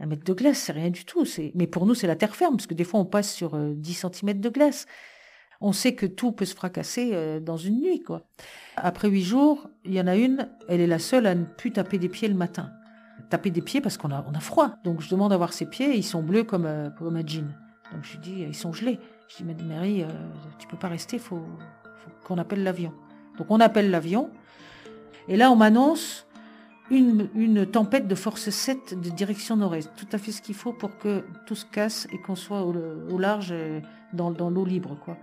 Un 0.00 0.06
mètre 0.06 0.24
de 0.24 0.32
glace, 0.32 0.58
c'est 0.58 0.72
rien 0.72 0.90
du 0.90 1.04
tout. 1.04 1.24
Mais 1.54 1.66
pour 1.66 1.86
nous, 1.86 1.94
c'est 1.94 2.06
la 2.08 2.16
terre 2.16 2.34
ferme 2.34 2.56
parce 2.56 2.66
que 2.66 2.74
des 2.74 2.84
fois, 2.84 3.00
on 3.00 3.04
passe 3.04 3.32
sur 3.32 3.56
10 3.56 4.04
euh, 4.04 4.08
cm 4.12 4.40
de 4.40 4.48
glace 4.48 4.86
on 5.62 5.72
sait 5.72 5.94
que 5.94 6.06
tout 6.06 6.32
peut 6.32 6.44
se 6.44 6.54
fracasser 6.54 7.10
euh, 7.12 7.40
dans 7.40 7.56
une 7.56 7.80
nuit. 7.80 8.02
Après 8.76 9.08
huit 9.08 9.22
jours, 9.22 9.70
il 9.84 9.94
y 9.94 10.00
en 10.00 10.06
a 10.06 10.16
une, 10.16 10.48
elle 10.68 10.80
est 10.80 10.86
la 10.86 10.98
seule 10.98 11.26
à 11.26 11.34
ne 11.34 11.44
plus 11.44 11.72
taper 11.72 11.98
des 11.98 12.08
pieds 12.08 12.28
le 12.28 12.34
matin. 12.34 12.70
Taper 13.30 13.50
des 13.50 13.62
pieds 13.62 13.80
parce 13.80 13.96
qu'on 13.96 14.10
a, 14.10 14.40
froid. 14.40 14.76
Donc 14.84 15.00
je 15.00 15.08
demande 15.08 15.32
à 15.32 15.36
voir 15.36 15.52
ses 15.52 15.66
pieds, 15.66 15.96
ils 15.96 16.02
sont 16.02 16.22
bleus 16.22 16.44
comme, 16.44 16.66
euh, 16.66 16.90
un 17.00 17.26
jean. 17.26 17.54
Donc 17.92 18.02
je 18.02 18.12
lui 18.12 18.18
dis, 18.18 18.40
ils 18.42 18.54
sont 18.54 18.72
gelés. 18.72 18.98
Je 19.28 19.44
dis, 19.44 19.64
Marie, 19.64 20.02
euh, 20.02 20.08
tu 20.58 20.66
peux 20.66 20.76
pas 20.76 20.88
rester, 20.88 21.18
faut, 21.18 21.42
faut 21.96 22.10
qu'on 22.26 22.38
appelle 22.38 22.64
l'avion. 22.64 22.92
Donc 23.38 23.46
on 23.50 23.60
appelle 23.60 23.90
l'avion. 23.90 24.30
Et 25.28 25.36
là, 25.36 25.50
on 25.50 25.56
m'annonce 25.56 26.26
une, 26.90 27.66
tempête 27.66 28.08
de 28.08 28.14
force 28.14 28.50
7 28.50 29.00
de 29.00 29.08
direction 29.10 29.56
nord-est. 29.56 29.90
Tout 29.96 30.08
à 30.12 30.18
fait 30.18 30.32
ce 30.32 30.42
qu'il 30.42 30.56
faut 30.56 30.72
pour 30.72 30.98
que 30.98 31.24
tout 31.46 31.54
se 31.54 31.64
casse 31.64 32.06
et 32.12 32.18
qu'on 32.18 32.34
soit 32.34 32.62
au, 32.62 32.74
au 33.10 33.18
large 33.18 33.54
dans, 34.12 34.50
l'eau 34.50 34.64
libre, 34.64 34.96
quoi. 35.04 35.16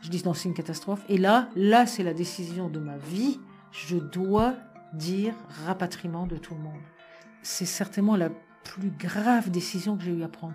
Je 0.00 0.10
dis 0.10 0.22
non, 0.24 0.34
c'est 0.34 0.48
une 0.48 0.54
catastrophe. 0.54 1.04
Et 1.08 1.18
là, 1.18 1.48
là, 1.56 1.86
c'est 1.86 2.02
la 2.02 2.14
décision 2.14 2.68
de 2.68 2.78
ma 2.78 2.96
vie. 2.96 3.40
Je 3.72 3.96
dois 3.96 4.54
dire 4.92 5.34
rapatriement 5.66 6.26
de 6.26 6.36
tout 6.36 6.54
le 6.54 6.60
monde. 6.60 6.80
C'est 7.42 7.66
certainement 7.66 8.16
la 8.16 8.30
plus 8.64 8.90
grave 8.90 9.50
décision 9.50 9.96
que 9.96 10.04
j'ai 10.04 10.12
eu 10.12 10.22
à 10.22 10.28
prendre. 10.28 10.54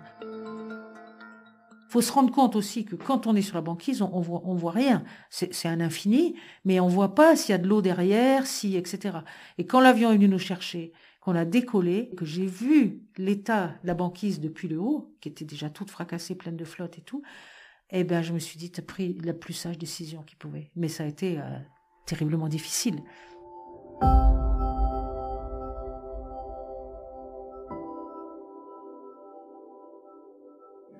Faut 1.88 2.00
se 2.00 2.10
rendre 2.10 2.32
compte 2.32 2.56
aussi 2.56 2.84
que 2.84 2.96
quand 2.96 3.26
on 3.26 3.36
est 3.36 3.42
sur 3.42 3.54
la 3.54 3.60
banquise, 3.60 4.02
on, 4.02 4.10
on 4.12 4.20
voit, 4.20 4.42
on 4.44 4.54
voit 4.54 4.72
rien. 4.72 5.04
C'est 5.30 5.68
un 5.68 5.80
infini, 5.80 6.34
mais 6.64 6.80
on 6.80 6.88
voit 6.88 7.14
pas 7.14 7.36
s'il 7.36 7.52
y 7.52 7.54
a 7.54 7.58
de 7.58 7.68
l'eau 7.68 7.82
derrière, 7.82 8.46
si, 8.46 8.76
etc. 8.76 9.18
Et 9.58 9.66
quand 9.66 9.80
l'avion 9.80 10.10
est 10.10 10.14
venu 10.14 10.28
nous 10.28 10.38
chercher, 10.38 10.92
qu'on 11.24 11.34
a 11.34 11.46
décollé, 11.46 12.10
que 12.16 12.26
j'ai 12.26 12.44
vu 12.44 13.00
l'état 13.16 13.68
de 13.82 13.86
la 13.86 13.94
banquise 13.94 14.40
depuis 14.40 14.68
le 14.68 14.78
haut, 14.78 15.14
qui 15.22 15.30
était 15.30 15.46
déjà 15.46 15.70
toute 15.70 15.90
fracassée, 15.90 16.34
pleine 16.34 16.56
de 16.56 16.66
flotte 16.66 16.98
et 16.98 17.00
tout, 17.00 17.22
eh 17.90 18.04
ben, 18.04 18.22
je 18.22 18.32
me 18.32 18.38
suis 18.38 18.58
dit, 18.58 18.70
tu 18.70 18.80
as 18.80 18.84
pris 18.84 19.18
la 19.22 19.34
plus 19.34 19.52
sage 19.52 19.78
décision 19.78 20.22
qu'il 20.22 20.38
pouvait. 20.38 20.70
Mais 20.76 20.88
ça 20.88 21.04
a 21.04 21.06
été 21.06 21.38
euh, 21.38 21.58
terriblement 22.06 22.48
difficile. 22.48 23.02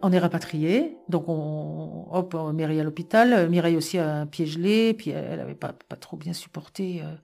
On 0.07 0.13
est 0.13 0.19
rapatrié, 0.19 0.99
donc 1.09 1.29
on, 1.29 2.09
hop, 2.11 2.35
on 2.35 2.53
Mireille 2.53 2.79
à 2.79 2.85
l'hôpital. 2.85 3.49
Mireille 3.49 3.77
aussi 3.77 3.99
a 3.99 4.17
un 4.17 4.27
pied 4.27 4.45
gelé, 4.45 4.93
puis 4.93 5.11
elle 5.11 5.41
avait 5.41 5.55
pas, 5.55 5.73
trop 5.99 6.19
bien 6.19 6.35
supporté. 6.35 7.01
Euh. 7.03 7.15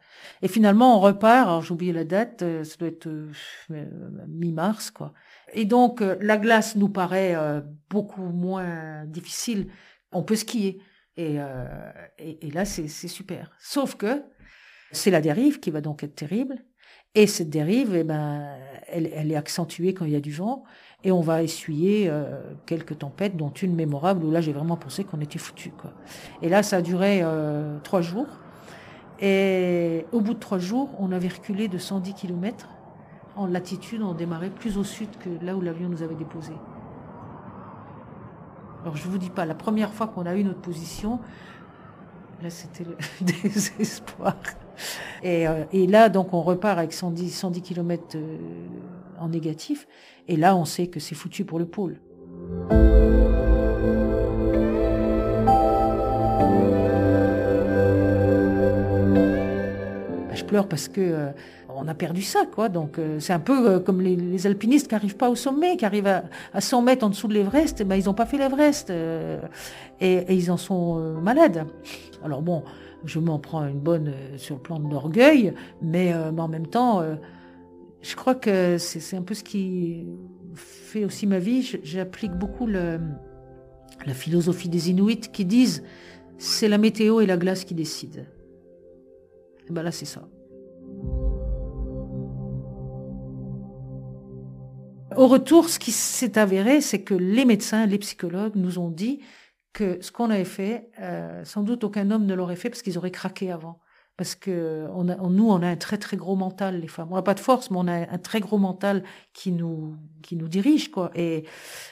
Et 0.41 0.49
finalement, 0.49 0.97
on 0.97 1.01
repart. 1.01 1.47
Alors 1.47 1.63
j'ai 1.63 1.73
oublié 1.73 1.93
la 1.93 2.05
date, 2.05 2.41
euh, 2.41 2.65
ça 2.65 2.77
doit 2.79 2.89
être 2.89 3.11
mi-mars, 4.29 4.91
quoi. 4.91 5.13
Et 5.53 5.65
donc, 5.65 6.01
euh, 6.01 6.17
la 6.21 6.37
glace 6.37 6.77
nous 6.77 6.89
paraît 6.89 7.35
euh, 7.35 7.61
beaucoup 7.89 8.23
moins 8.23 9.05
difficile. 9.07 9.69
On 10.13 10.23
peut 10.23 10.37
skier. 10.37 10.83
Et, 11.17 11.37
euh, 11.39 11.67
et, 12.19 12.51
là, 12.51 12.65
c'est 12.65 12.89
super. 12.89 13.51
Sauf 13.59 13.97
que 13.97 14.23
c'est 14.93 15.11
la 15.11 15.21
dérive 15.21 15.61
qui 15.61 15.71
va 15.71 15.81
donc 15.81 16.03
être 16.03 16.15
terrible. 16.15 16.65
Et 17.15 17.27
cette 17.27 17.51
dérive, 17.51 17.95
eh 17.97 18.05
ben, 18.05 18.57
elle, 18.87 19.33
est 19.33 19.37
accentuée 19.37 19.95
quand 19.95 20.05
il 20.05 20.13
y 20.13 20.17
a 20.17 20.21
du 20.21 20.33
vent. 20.33 20.65
Et 21.03 21.13
on 21.13 21.21
va 21.21 21.43
essuyer 21.43 22.11
quelques 22.67 22.99
tempêtes, 22.99 23.37
dont 23.37 23.49
une 23.49 23.75
mémorable, 23.75 24.23
où 24.23 24.31
là, 24.31 24.43
j'ai 24.43 24.53
vraiment 24.53 24.77
pensé 24.77 25.03
qu'on 25.03 25.21
était 25.21 25.39
foutu. 25.39 25.73
Et 26.43 26.51
là, 26.51 26.63
ça 26.63 26.77
a 26.77 26.83
duré 26.83 27.25
trois 27.83 28.03
jours. 28.03 28.27
Et 29.19 30.05
au 30.13 30.21
bout 30.21 30.35
de 30.35 30.39
trois 30.39 30.59
jours, 30.59 30.91
on 30.99 31.11
avait 31.13 31.29
reculé 31.29 31.69
de 31.69 31.79
110 31.79 32.13
kilomètres 32.13 32.69
en 33.37 33.47
latitude, 33.47 34.03
on 34.03 34.13
démarrait 34.13 34.51
plus 34.51 34.77
au 34.77 34.85
sud 34.85 35.09
que 35.19 35.31
là 35.45 35.57
où 35.57 35.61
l'avion 35.61 35.89
nous 35.89 36.03
avait 36.03 36.15
déposé. 36.15 36.53
Alors 38.83 38.97
je 38.97 39.09
vous 39.09 39.19
dis 39.19 39.31
pas, 39.31 39.45
la 39.45 39.55
première 39.55 39.93
fois 39.93 40.09
qu'on 40.09 40.27
a 40.27 40.35
eu 40.35 40.45
notre 40.45 40.61
position, 40.61 41.21
là 42.43 42.51
c'était 42.51 42.85
le 42.85 42.97
désespoir. 43.43 44.37
Et, 45.23 45.47
euh, 45.47 45.65
et, 45.73 45.87
là, 45.87 46.09
donc 46.09 46.33
on 46.33 46.41
repart 46.41 46.79
avec 46.79 46.95
110, 46.95 47.31
110 47.31 47.61
km 47.61 48.17
en 49.21 49.29
négatif, 49.29 49.87
et 50.27 50.37
là 50.37 50.57
on 50.57 50.65
sait 50.65 50.89
que 50.89 50.99
c'est 50.99 51.15
foutu 51.15 51.45
pour 51.45 51.59
le 51.59 51.67
pôle. 51.67 52.01
Je 60.41 60.45
pleure 60.45 60.69
parce 60.69 60.89
que 60.89 61.01
euh, 61.01 61.31
on 61.69 61.87
a 61.87 61.95
perdu 61.95 62.23
ça, 62.23 62.45
quoi. 62.47 62.69
Donc 62.69 62.99
euh, 62.99 63.21
c'est 63.21 63.33
un 63.33 63.41
peu 63.41 63.69
euh, 63.69 63.81
comme 63.81 64.01
les, 64.01 64.47
alpinistes 64.47 64.89
qui 64.89 64.95
n'arrivent 64.95 65.17
pas 65.17 65.29
au 65.29 65.35
sommet, 65.35 65.77
qui 65.77 65.85
arrivent 65.85 66.07
à, 66.07 66.25
à 66.55 66.61
100 66.61 66.83
mètres 66.83 67.05
en 67.05 67.11
dessous 67.11 67.29
de 67.29 67.35
l'Everest, 67.35 67.81
eh 67.81 67.85
ben 67.85 67.97
ils 67.97 68.07
n'ont 68.07 68.15
pas 68.15 68.27
fait 68.27 68.39
l'Everest 68.39 68.91
et, 70.01 70.35
ils 70.35 70.51
en 70.51 70.57
sont 70.57 70.97
malades. 71.21 71.67
Alors 72.25 72.43
bon, 72.43 72.63
je 73.05 73.19
m'en 73.19 73.39
prends 73.39 73.67
une 73.67 73.81
bonne 73.81 74.13
sur 74.37 74.57
le 74.57 74.63
plan 74.63 74.79
de 74.79 74.91
l'orgueil, 74.91 75.53
mais, 75.83 76.15
en 76.15 76.49
même 76.49 76.67
temps, 76.67 77.03
je 78.03 78.17
crois 78.17 78.35
que 78.35 78.79
c'est 78.79 79.17
un 79.17 79.23
peu 79.23 79.35
ce 79.35 79.45
qui 79.45 80.07
fait 80.55 81.05
aussi 81.05 81.27
ma 81.27 81.39
vie. 81.39 81.79
J'applique 81.83 82.33
beaucoup 82.33 82.67
la 82.67 82.99
philosophie 84.15 84.69
des 84.69 84.91
Inuits 84.91 85.21
qui 85.21 85.45
disent 85.45 85.85
c'est 86.39 86.69
la 86.69 86.79
météo 86.79 87.21
et 87.21 87.27
la 87.27 87.37
glace 87.37 87.65
qui 87.65 87.75
décident. 87.75 88.23
Et 89.69 89.73
ben 89.73 89.83
là, 89.83 89.93
c'est 89.93 90.07
ça. 90.07 90.27
Au 95.17 95.27
retour, 95.27 95.69
ce 95.69 95.79
qui 95.79 95.93
s'est 95.93 96.39
avéré, 96.39 96.81
c'est 96.81 97.03
que 97.03 97.15
les 97.15 97.45
médecins, 97.45 97.85
les 97.85 97.99
psychologues 97.99 98.55
nous 98.55 98.79
ont 98.79 98.89
dit 98.89 99.21
que 99.73 99.99
ce 100.01 100.11
qu'on 100.13 100.31
avait 100.31 100.45
fait, 100.45 100.89
euh, 101.01 101.45
sans 101.45 101.63
doute 101.63 101.85
aucun 101.85 102.11
homme 102.11 102.27
ne 102.27 102.35
l'aurait 102.35 102.57
fait 102.57 102.71
parce 102.71 102.81
qu'ils 102.81 102.97
auraient 102.97 103.11
craqué 103.11 103.51
avant. 103.51 103.81
Parce 104.21 104.35
que 104.35 104.87
on 104.95 105.09
a, 105.09 105.17
nous, 105.17 105.49
on 105.49 105.63
a 105.63 105.69
un 105.69 105.77
très 105.77 105.97
très 105.97 106.19
gros 106.19 106.37
mental, 106.37 106.79
les 106.79 106.89
femmes. 106.89 107.09
On 107.11 107.15
n'a 107.15 107.23
pas 107.23 107.33
de 107.33 107.41
force, 107.41 107.71
mais 107.71 107.79
on 107.81 107.89
a 107.89 107.95
un 107.95 108.19
très 108.19 108.41
gros 108.41 108.59
mental 108.59 109.03
qui 109.33 109.51
nous 109.51 109.97
qui 110.21 110.37
nous 110.37 110.47
dirige, 110.47 110.91
quoi. 110.91 111.11
Et 111.15 111.47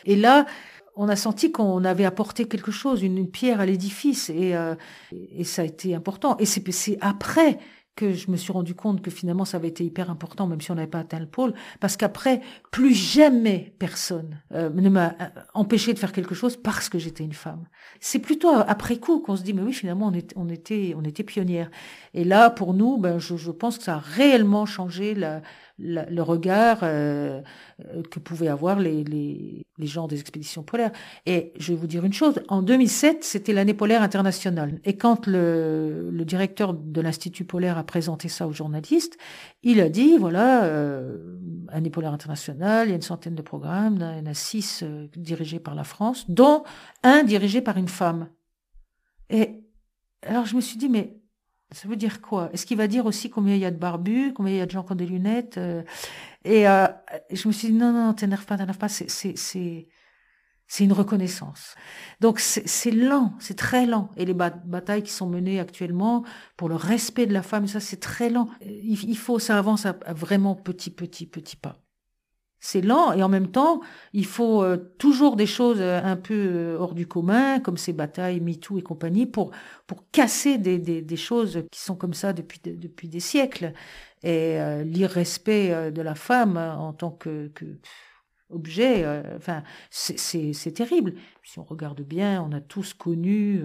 et 0.05 0.15
là, 0.15 0.45
on 0.95 1.09
a 1.09 1.17
senti 1.17 1.51
qu'on 1.51 1.83
avait 1.85 2.05
apporté 2.05 2.45
quelque 2.45 2.71
chose, 2.71 3.03
une, 3.03 3.31
pierre 3.31 3.61
à 3.61 3.65
l'édifice, 3.65 4.29
et, 4.29 4.55
euh, 4.55 4.75
et 5.11 5.45
ça 5.45 5.63
a 5.63 5.65
été 5.65 5.95
important. 5.95 6.37
Et 6.37 6.45
c'est 6.45 6.99
après 7.01 7.59
que 7.99 8.13
je 8.13 8.31
me 8.31 8.37
suis 8.37 8.53
rendu 8.53 8.77
compte 8.77 9.03
que 9.03 9.11
finalement 9.11 9.45
ça 9.45 9.57
avait 9.57 9.67
été 9.67 9.85
hyper 9.85 10.09
important, 10.09 10.47
même 10.47 10.61
si 10.61 10.71
on 10.71 10.77
n'avait 10.77 10.87
pas 10.87 11.01
atteint 11.01 11.19
le 11.19 11.27
pôle, 11.27 11.53
parce 11.81 11.97
qu'après, 11.97 12.41
plus 12.71 12.95
jamais 12.95 13.73
personne 13.81 14.41
euh, 14.55 14.71
ne 14.71 14.89
m'a 14.89 15.09
euh, 15.21 15.27
empêché 15.53 15.95
de 15.95 15.99
faire 15.99 16.13
quelque 16.13 16.37
chose 16.37 16.57
parce 16.57 16.89
que 16.89 16.97
j'étais 17.01 17.25
une 17.25 17.33
femme. 17.33 17.65
C'est 17.99 18.21
plutôt 18.21 18.51
après 18.51 18.99
coup 18.99 19.19
qu'on 19.19 19.35
se 19.35 19.43
dit, 19.43 19.53
mais 19.53 19.63
oui, 19.63 19.73
finalement, 19.73 20.07
on, 20.07 20.13
est, 20.13 20.33
on 20.37 20.49
était, 20.49 20.95
on 20.97 21.03
était 21.03 21.25
pionnière. 21.25 21.73
Et 22.15 22.23
là, 22.23 22.51
pour 22.51 22.73
nous, 22.73 22.99
ben, 22.99 23.19
je, 23.19 23.37
je 23.37 23.51
pense 23.51 23.79
que 23.79 23.85
ça 23.85 23.97
a 23.97 23.99
réellement 23.99 24.65
changé 24.65 25.17
la, 25.17 25.43
le 25.79 26.23
regard 26.23 26.81
euh, 26.83 27.41
que 28.11 28.19
pouvaient 28.19 28.49
avoir 28.49 28.81
les, 28.81 29.05
les, 29.05 29.65
les, 29.79 29.87
gens 29.87 30.09
des 30.09 30.21
expéditions 30.21 30.63
polaires. 30.63 30.91
Et 31.25 31.53
je 31.59 31.73
vais 31.73 31.79
vous 31.79 31.87
dire 31.87 32.05
une 32.05 32.13
chose, 32.13 32.41
en 32.49 32.63
2007, 32.63 33.23
c'était 33.23 33.53
l'année 33.53 33.75
polaire 33.75 34.03
internationale. 34.03 34.81
Et 34.85 34.97
quand 34.97 35.27
le, 35.27 36.11
le 36.11 36.25
directeur 36.25 36.75
de 36.75 37.01
l'Institut 37.01 37.45
polaire 37.45 37.79
a 37.79 37.85
présenté 37.85 38.29
ça 38.29 38.49
aux 38.49 38.53
journalistes, 38.53 39.19
il 39.63 39.81
a 39.81 39.89
dit, 39.89 40.19
voilà, 40.19 40.65
euh, 40.65 41.39
année 41.69 41.91
polaire 41.91 42.13
internationale, 42.13 42.89
il 42.89 42.91
y 42.91 42.93
a 42.93 42.97
une 42.97 43.03
centaine 43.03 43.35
de 43.35 43.43
programmes, 43.43 43.97
il 43.97 44.19
y 44.19 44.29
en 44.29 44.31
a 44.31 44.35
six 44.35 44.83
euh, 44.83 45.07
dirigés 45.17 45.61
par 45.61 45.75
la 45.75 45.85
France, 45.85 46.29
dont 46.29 46.65
un 47.03 47.23
dirigé 47.23 47.61
par 47.61 47.77
une 47.77 47.89
femme. 47.89 48.29
Et 49.31 49.63
alors 50.23 50.47
je 50.47 50.57
me 50.57 50.61
suis 50.61 50.77
dit, 50.77 50.89
mais 50.89 51.21
ça 51.71 51.87
veut 51.89 51.97
dire 51.97 52.21
quoi? 52.23 52.51
Est-ce 52.53 52.65
qu'il 52.65 52.79
va 52.79 52.87
dire 52.87 53.05
aussi 53.07 53.29
combien 53.31 53.55
il 53.55 53.61
y 53.61 53.67
a 53.67 53.71
de 53.71 53.77
barbus, 53.77 54.33
combien 54.35 54.55
il 54.55 54.59
y 54.59 54.61
a 54.61 54.67
de 54.67 54.71
gens 54.71 54.83
qui 54.83 54.93
ont 54.93 54.97
des 54.97 55.07
lunettes 55.07 55.59
euh? 55.59 55.83
Et 56.45 56.69
euh, 56.69 56.87
je 57.31 57.47
me 57.49 57.53
suis 57.53 57.69
dit 57.69 57.75
non, 57.75 57.93
non, 57.93 58.15
t'énerve 58.15 58.47
pas, 58.47 58.57
t'énerve 58.57 58.79
pas. 58.79 58.89
C'est, 58.89 59.87
une 60.81 60.93
reconnaissance. 60.93 61.75
Donc 62.21 62.41
c'est 62.41 62.91
lent, 62.91 63.35
c'est 63.39 63.57
très 63.57 63.87
lent. 63.87 64.11
Et 64.17 64.25
les 64.25 64.35
batailles 64.35 65.03
qui 65.03 65.13
sont 65.13 65.29
menées 65.29 65.61
actuellement 65.61 66.25
pour 66.57 66.69
le 66.69 66.77
respect 66.77 67.27
de 67.27 67.35
la 67.35 67.43
femme, 67.43 67.67
ça 67.67 67.81
c'est 67.81 68.01
très 68.01 68.31
lent. 68.31 68.49
Il, 68.63 69.17
faut, 69.19 69.39
ça 69.39 69.59
avance 69.59 69.87
à 69.87 69.95
vraiment 70.15 70.55
petit, 70.55 70.91
petit, 70.91 71.27
petit 71.27 71.57
pas 71.57 71.77
c'est 72.61 72.81
lent 72.81 73.13
et 73.13 73.23
en 73.23 73.29
même 73.29 73.51
temps, 73.51 73.81
il 74.13 74.27
faut 74.27 74.63
euh, 74.63 74.77
toujours 74.99 75.37
des 75.37 75.47
choses 75.47 75.81
euh, 75.81 76.01
un 76.03 76.17
peu 76.17 76.35
euh, 76.35 76.77
hors 76.79 76.95
du 76.95 77.07
commun, 77.07 77.61
comme 77.61 77.77
ces 77.77 77.93
batailles 77.93 78.41
MeToo 78.41 78.79
et 78.79 78.83
compagnie, 78.83 79.27
pour, 79.27 79.53
pour 79.87 80.11
casser 80.11 80.59
des, 80.59 80.79
des, 80.79 81.03
des 81.03 81.17
choses 81.17 81.65
qui 81.71 81.81
sont 81.81 81.95
comme 81.95 82.15
ça 82.15 82.33
depuis, 82.33 82.61
depuis 82.65 83.09
des 83.09 83.21
siècles. 83.21 83.73
Et 84.25 84.59
l'irrespect 84.85 85.93
de 85.93 86.03
la 86.03 86.17
femme 86.17 86.57
en 86.57 86.93
tant 86.93 87.13
que, 87.13 87.53
que 87.55 87.79
objet, 88.51 89.07
enfin, 89.37 89.63
c'est 89.91 90.75
terrible. 90.75 91.15
Si 91.45 91.61
on 91.61 91.63
regarde 91.63 92.01
bien, 92.03 92.43
on 92.43 92.51
a 92.51 92.61
tous 92.61 92.95
connu 92.95 93.63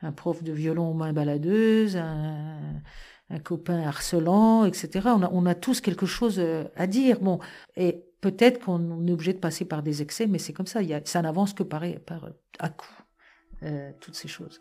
un 0.00 0.12
prof 0.12 0.44
de 0.44 0.52
violon 0.52 0.94
main 0.94 1.12
baladeuse, 1.12 1.96
un, 1.96 2.80
un 3.28 3.38
copain 3.40 3.82
harcelant, 3.82 4.66
etc. 4.66 5.08
On 5.16 5.22
a, 5.24 5.30
on 5.32 5.46
a 5.46 5.56
tous 5.56 5.80
quelque 5.80 6.06
chose 6.06 6.40
à 6.76 6.86
dire. 6.86 7.18
Bon, 7.18 7.40
et 7.76 8.07
peut-être 8.20 8.64
qu'on 8.64 9.06
est 9.06 9.12
obligé 9.12 9.32
de 9.32 9.38
passer 9.38 9.64
par 9.64 9.82
des 9.82 10.02
excès, 10.02 10.26
mais 10.26 10.38
c'est 10.38 10.52
comme 10.52 10.66
ça. 10.66 10.80
Ça 11.04 11.22
n'avance 11.22 11.54
que 11.54 11.62
par, 11.62 11.82
à 12.58 12.68
coup, 12.68 12.86
euh, 13.62 13.90
toutes 14.00 14.14
ces 14.14 14.28
choses. 14.28 14.60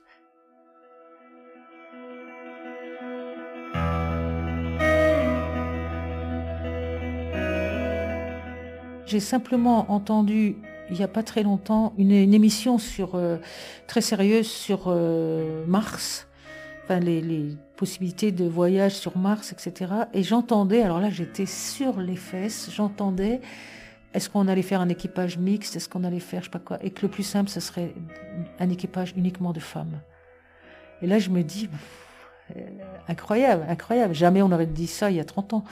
J'ai 9.05 9.21
simplement 9.21 9.89
entendu 9.91 10.57
il 10.89 10.97
n'y 10.97 11.03
a 11.03 11.07
pas 11.07 11.23
très 11.23 11.43
longtemps 11.43 11.93
une, 11.97 12.11
émission 12.11 12.77
sur 12.77 13.15
euh, 13.15 13.37
très 13.87 14.01
sérieuse 14.01 14.47
sur 14.47 14.85
euh, 14.87 15.65
Mars, 15.65 16.27
enfin 16.83 16.99
les 16.99 17.57
possibilités 17.77 18.31
de 18.33 18.45
voyage 18.45 18.93
sur 18.93 19.17
Mars, 19.17 19.53
etc. 19.53 19.93
Et 20.13 20.23
j'entendais, 20.23 20.81
alors 20.81 20.99
là 20.99 21.09
j'étais 21.09 21.45
sur 21.45 22.01
les 22.01 22.17
fesses, 22.17 22.69
j'entendais 22.75 23.39
est-ce 24.13 24.29
qu'on 24.29 24.47
allait 24.47 24.63
faire 24.63 24.81
un 24.81 24.89
équipage 24.89 25.37
mixte, 25.37 25.75
est-ce 25.75 25.87
qu'on 25.87 26.03
allait 26.03 26.19
faire 26.19 26.41
je 26.41 26.45
sais 26.45 26.51
pas 26.51 26.59
quoi, 26.59 26.83
et 26.83 26.89
que 26.89 27.03
le 27.03 27.07
plus 27.07 27.23
simple 27.23 27.49
ce 27.49 27.59
serait 27.59 27.93
un 28.59 28.69
équipage 28.69 29.13
uniquement 29.15 29.53
de 29.53 29.59
femmes. 29.59 30.01
Et 31.01 31.07
là 31.07 31.19
je 31.19 31.29
me 31.29 31.43
dis, 31.43 31.69
euh, 32.55 32.61
incroyable, 33.07 33.63
incroyable, 33.69 34.13
jamais 34.13 34.41
on 34.41 34.51
aurait 34.51 34.65
dit 34.65 34.87
ça 34.87 35.09
il 35.11 35.17
y 35.17 35.19
a 35.21 35.25
30 35.25 35.53
ans. 35.53 35.63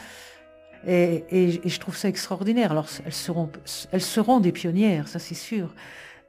Et, 0.87 1.23
et, 1.31 1.67
je 1.67 1.79
trouve 1.79 1.97
ça 1.97 2.07
extraordinaire. 2.07 2.71
Alors 2.71 2.85
elles 3.03 3.11
seront, 3.11 3.49
elles 3.91 4.01
seront 4.01 4.39
des 4.39 4.51
pionnières, 4.51 5.07
ça 5.07 5.17
c'est 5.17 5.33
sûr. 5.33 5.73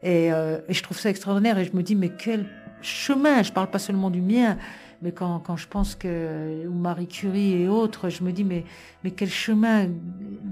Et, 0.02 0.32
euh, 0.32 0.60
et, 0.68 0.72
je 0.72 0.82
trouve 0.82 0.98
ça 0.98 1.10
extraordinaire 1.10 1.58
et 1.58 1.64
je 1.66 1.76
me 1.76 1.82
dis 1.82 1.94
mais 1.94 2.08
quel 2.08 2.46
chemin, 2.80 3.42
je 3.42 3.52
parle 3.52 3.70
pas 3.70 3.78
seulement 3.78 4.08
du 4.08 4.22
mien, 4.22 4.56
mais 5.02 5.12
quand, 5.12 5.40
quand 5.40 5.56
je 5.56 5.68
pense 5.68 5.94
que 5.94 6.66
Marie 6.68 7.06
Curie 7.06 7.62
et 7.62 7.68
autres, 7.68 8.08
je 8.08 8.22
me 8.24 8.32
dis 8.32 8.44
mais 8.44 8.64
mais 9.04 9.10
quel 9.10 9.28
chemin 9.28 9.88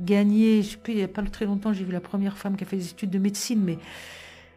gagner. 0.05 0.63
Je 0.63 0.71
sais 0.71 0.77
plus, 0.77 0.93
il 0.93 0.97
n'y 0.97 1.03
a 1.03 1.09
pas 1.09 1.23
très 1.23 1.47
longtemps, 1.47 1.73
j'ai 1.73 1.85
vu 1.85 1.93
la 1.93 2.01
première 2.01 2.37
femme 2.37 2.57
qui 2.57 2.65
a 2.65 2.67
fait 2.67 2.77
des 2.77 2.91
études 2.91 3.11
de 3.11 3.19
médecine, 3.19 3.63
mais 3.63 3.79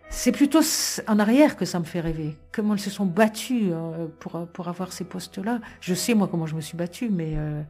c'est 0.10 0.32
plutôt 0.32 0.62
en 1.08 1.20
arrière 1.20 1.58
que 1.58 1.66
ça 1.66 1.80
me 1.80 1.86
fait 1.86 2.00
rêver. 2.00 2.38
Comment 2.52 2.74
elles 2.74 2.80
se 2.80 2.90
sont 2.90 3.06
battues 3.06 3.70
euh, 3.72 4.08
pour 4.20 4.48
pour 4.48 4.68
avoir 4.68 4.94
ces 4.94 5.04
postes-là. 5.04 5.60
Je 5.82 5.94
sais 5.94 6.14
moi 6.14 6.28
comment 6.30 6.46
je 6.48 6.56
me 6.56 6.62
suis 6.62 6.78
battue, 6.78 7.10
mais 7.10 7.34
euh, 7.36 7.62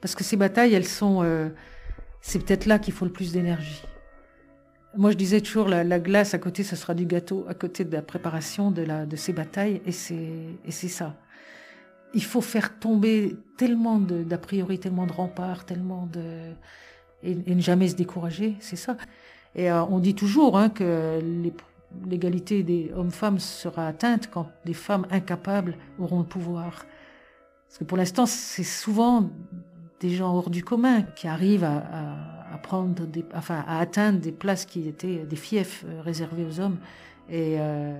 parce 0.00 0.14
que 0.14 0.22
ces 0.22 0.36
batailles, 0.36 0.74
elles 0.74 0.86
sont, 0.86 1.22
euh, 1.22 1.48
c'est 2.20 2.38
peut-être 2.38 2.66
là 2.66 2.78
qu'il 2.78 2.92
faut 2.92 3.06
le 3.06 3.10
plus 3.10 3.32
d'énergie. 3.32 3.82
Moi, 4.96 5.10
je 5.10 5.16
disais 5.16 5.40
toujours, 5.40 5.66
la, 5.66 5.82
la, 5.82 5.98
glace 5.98 6.34
à 6.34 6.38
côté, 6.38 6.62
ce 6.62 6.76
sera 6.76 6.94
du 6.94 7.06
gâteau, 7.06 7.44
à 7.48 7.54
côté 7.54 7.84
de 7.84 7.92
la 7.92 8.02
préparation 8.02 8.70
de, 8.70 8.82
la, 8.82 9.06
de 9.06 9.16
ces 9.16 9.32
batailles, 9.32 9.80
et 9.86 9.92
c'est 9.92 10.88
ça 10.88 11.16
il 12.14 12.22
faut 12.24 12.40
faire 12.40 12.78
tomber 12.78 13.36
tellement 13.56 13.98
d'a 13.98 14.38
priori, 14.38 14.78
tellement 14.78 15.06
de 15.06 15.12
remparts, 15.12 15.64
tellement 15.66 16.06
de 16.06 16.54
et, 17.22 17.54
ne 17.54 17.60
jamais 17.60 17.88
se 17.88 17.96
décourager, 17.96 18.56
c'est 18.60 18.76
ça. 18.76 18.96
Et 19.54 19.70
euh, 19.70 19.84
on 19.84 19.98
dit 19.98 20.14
toujours 20.14 20.58
hein, 20.58 20.68
que 20.68 21.20
l'égalité 22.06 22.62
des 22.62 22.92
hommes-femmes 22.94 23.38
sera 23.38 23.86
atteinte 23.86 24.30
quand 24.30 24.50
des 24.64 24.74
femmes 24.74 25.06
incapables 25.10 25.76
auront 25.98 26.20
le 26.20 26.26
pouvoir. 26.26 26.84
Parce 27.66 27.78
que 27.78 27.84
pour 27.84 27.96
l'instant, 27.96 28.26
c'est 28.26 28.64
souvent 28.64 29.30
des 30.00 30.10
gens 30.10 30.34
hors 30.34 30.50
du 30.50 30.62
commun 30.62 31.02
qui 31.02 31.28
arrivent 31.28 31.64
à, 31.64 31.80
atteindre 32.52 34.20
des 34.20 34.32
places 34.32 34.64
qui 34.64 34.88
étaient 34.88 35.24
des 35.24 35.36
fiefs 35.36 35.84
euh, 35.88 36.02
réservés 36.02 36.44
aux 36.44 36.60
hommes. 36.60 36.78
Et 37.28 37.56
euh, 37.58 37.96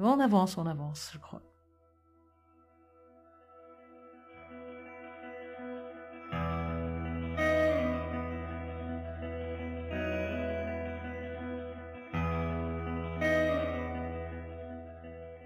on 0.00 0.20
avance, 0.20 0.58
on 0.58 0.66
avance, 0.66 1.10
je 1.12 1.18
crois. 1.18 1.40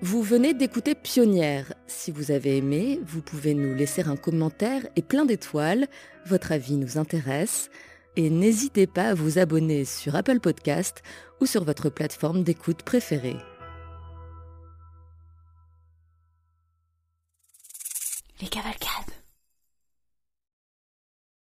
Vous 0.07 0.21
venez 0.21 0.53
d'écouter 0.53 0.95
Pionnière. 0.95 1.73
Si 1.87 2.11
vous 2.11 2.31
avez 2.31 2.59
aimé, 2.59 3.01
vous 3.07 3.23
pouvez 3.23 3.55
nous 3.55 3.75
laisser 3.75 4.03
un 4.03 4.17
commentaire 4.17 4.87
et 4.97 5.03
plein 5.03 5.25
d'étoiles. 5.25 5.87
Votre 6.27 6.53
avis 6.53 6.77
nous 6.77 6.99
intéresse. 6.99 7.71
Et 8.15 8.29
n'hésitez 8.29 8.87
pas 8.87 9.09
à 9.09 9.15
vous 9.15 9.39
abonner 9.39 9.87
sur 9.87 10.15
Apple 10.15 10.41
Podcast 10.41 11.03
ou 11.41 11.47
sur 11.47 11.65
votre 11.65 11.89
plateforme 11.89 12.43
d'écoute 12.43 12.83
préférée. 12.83 13.39
Les. 18.43 18.51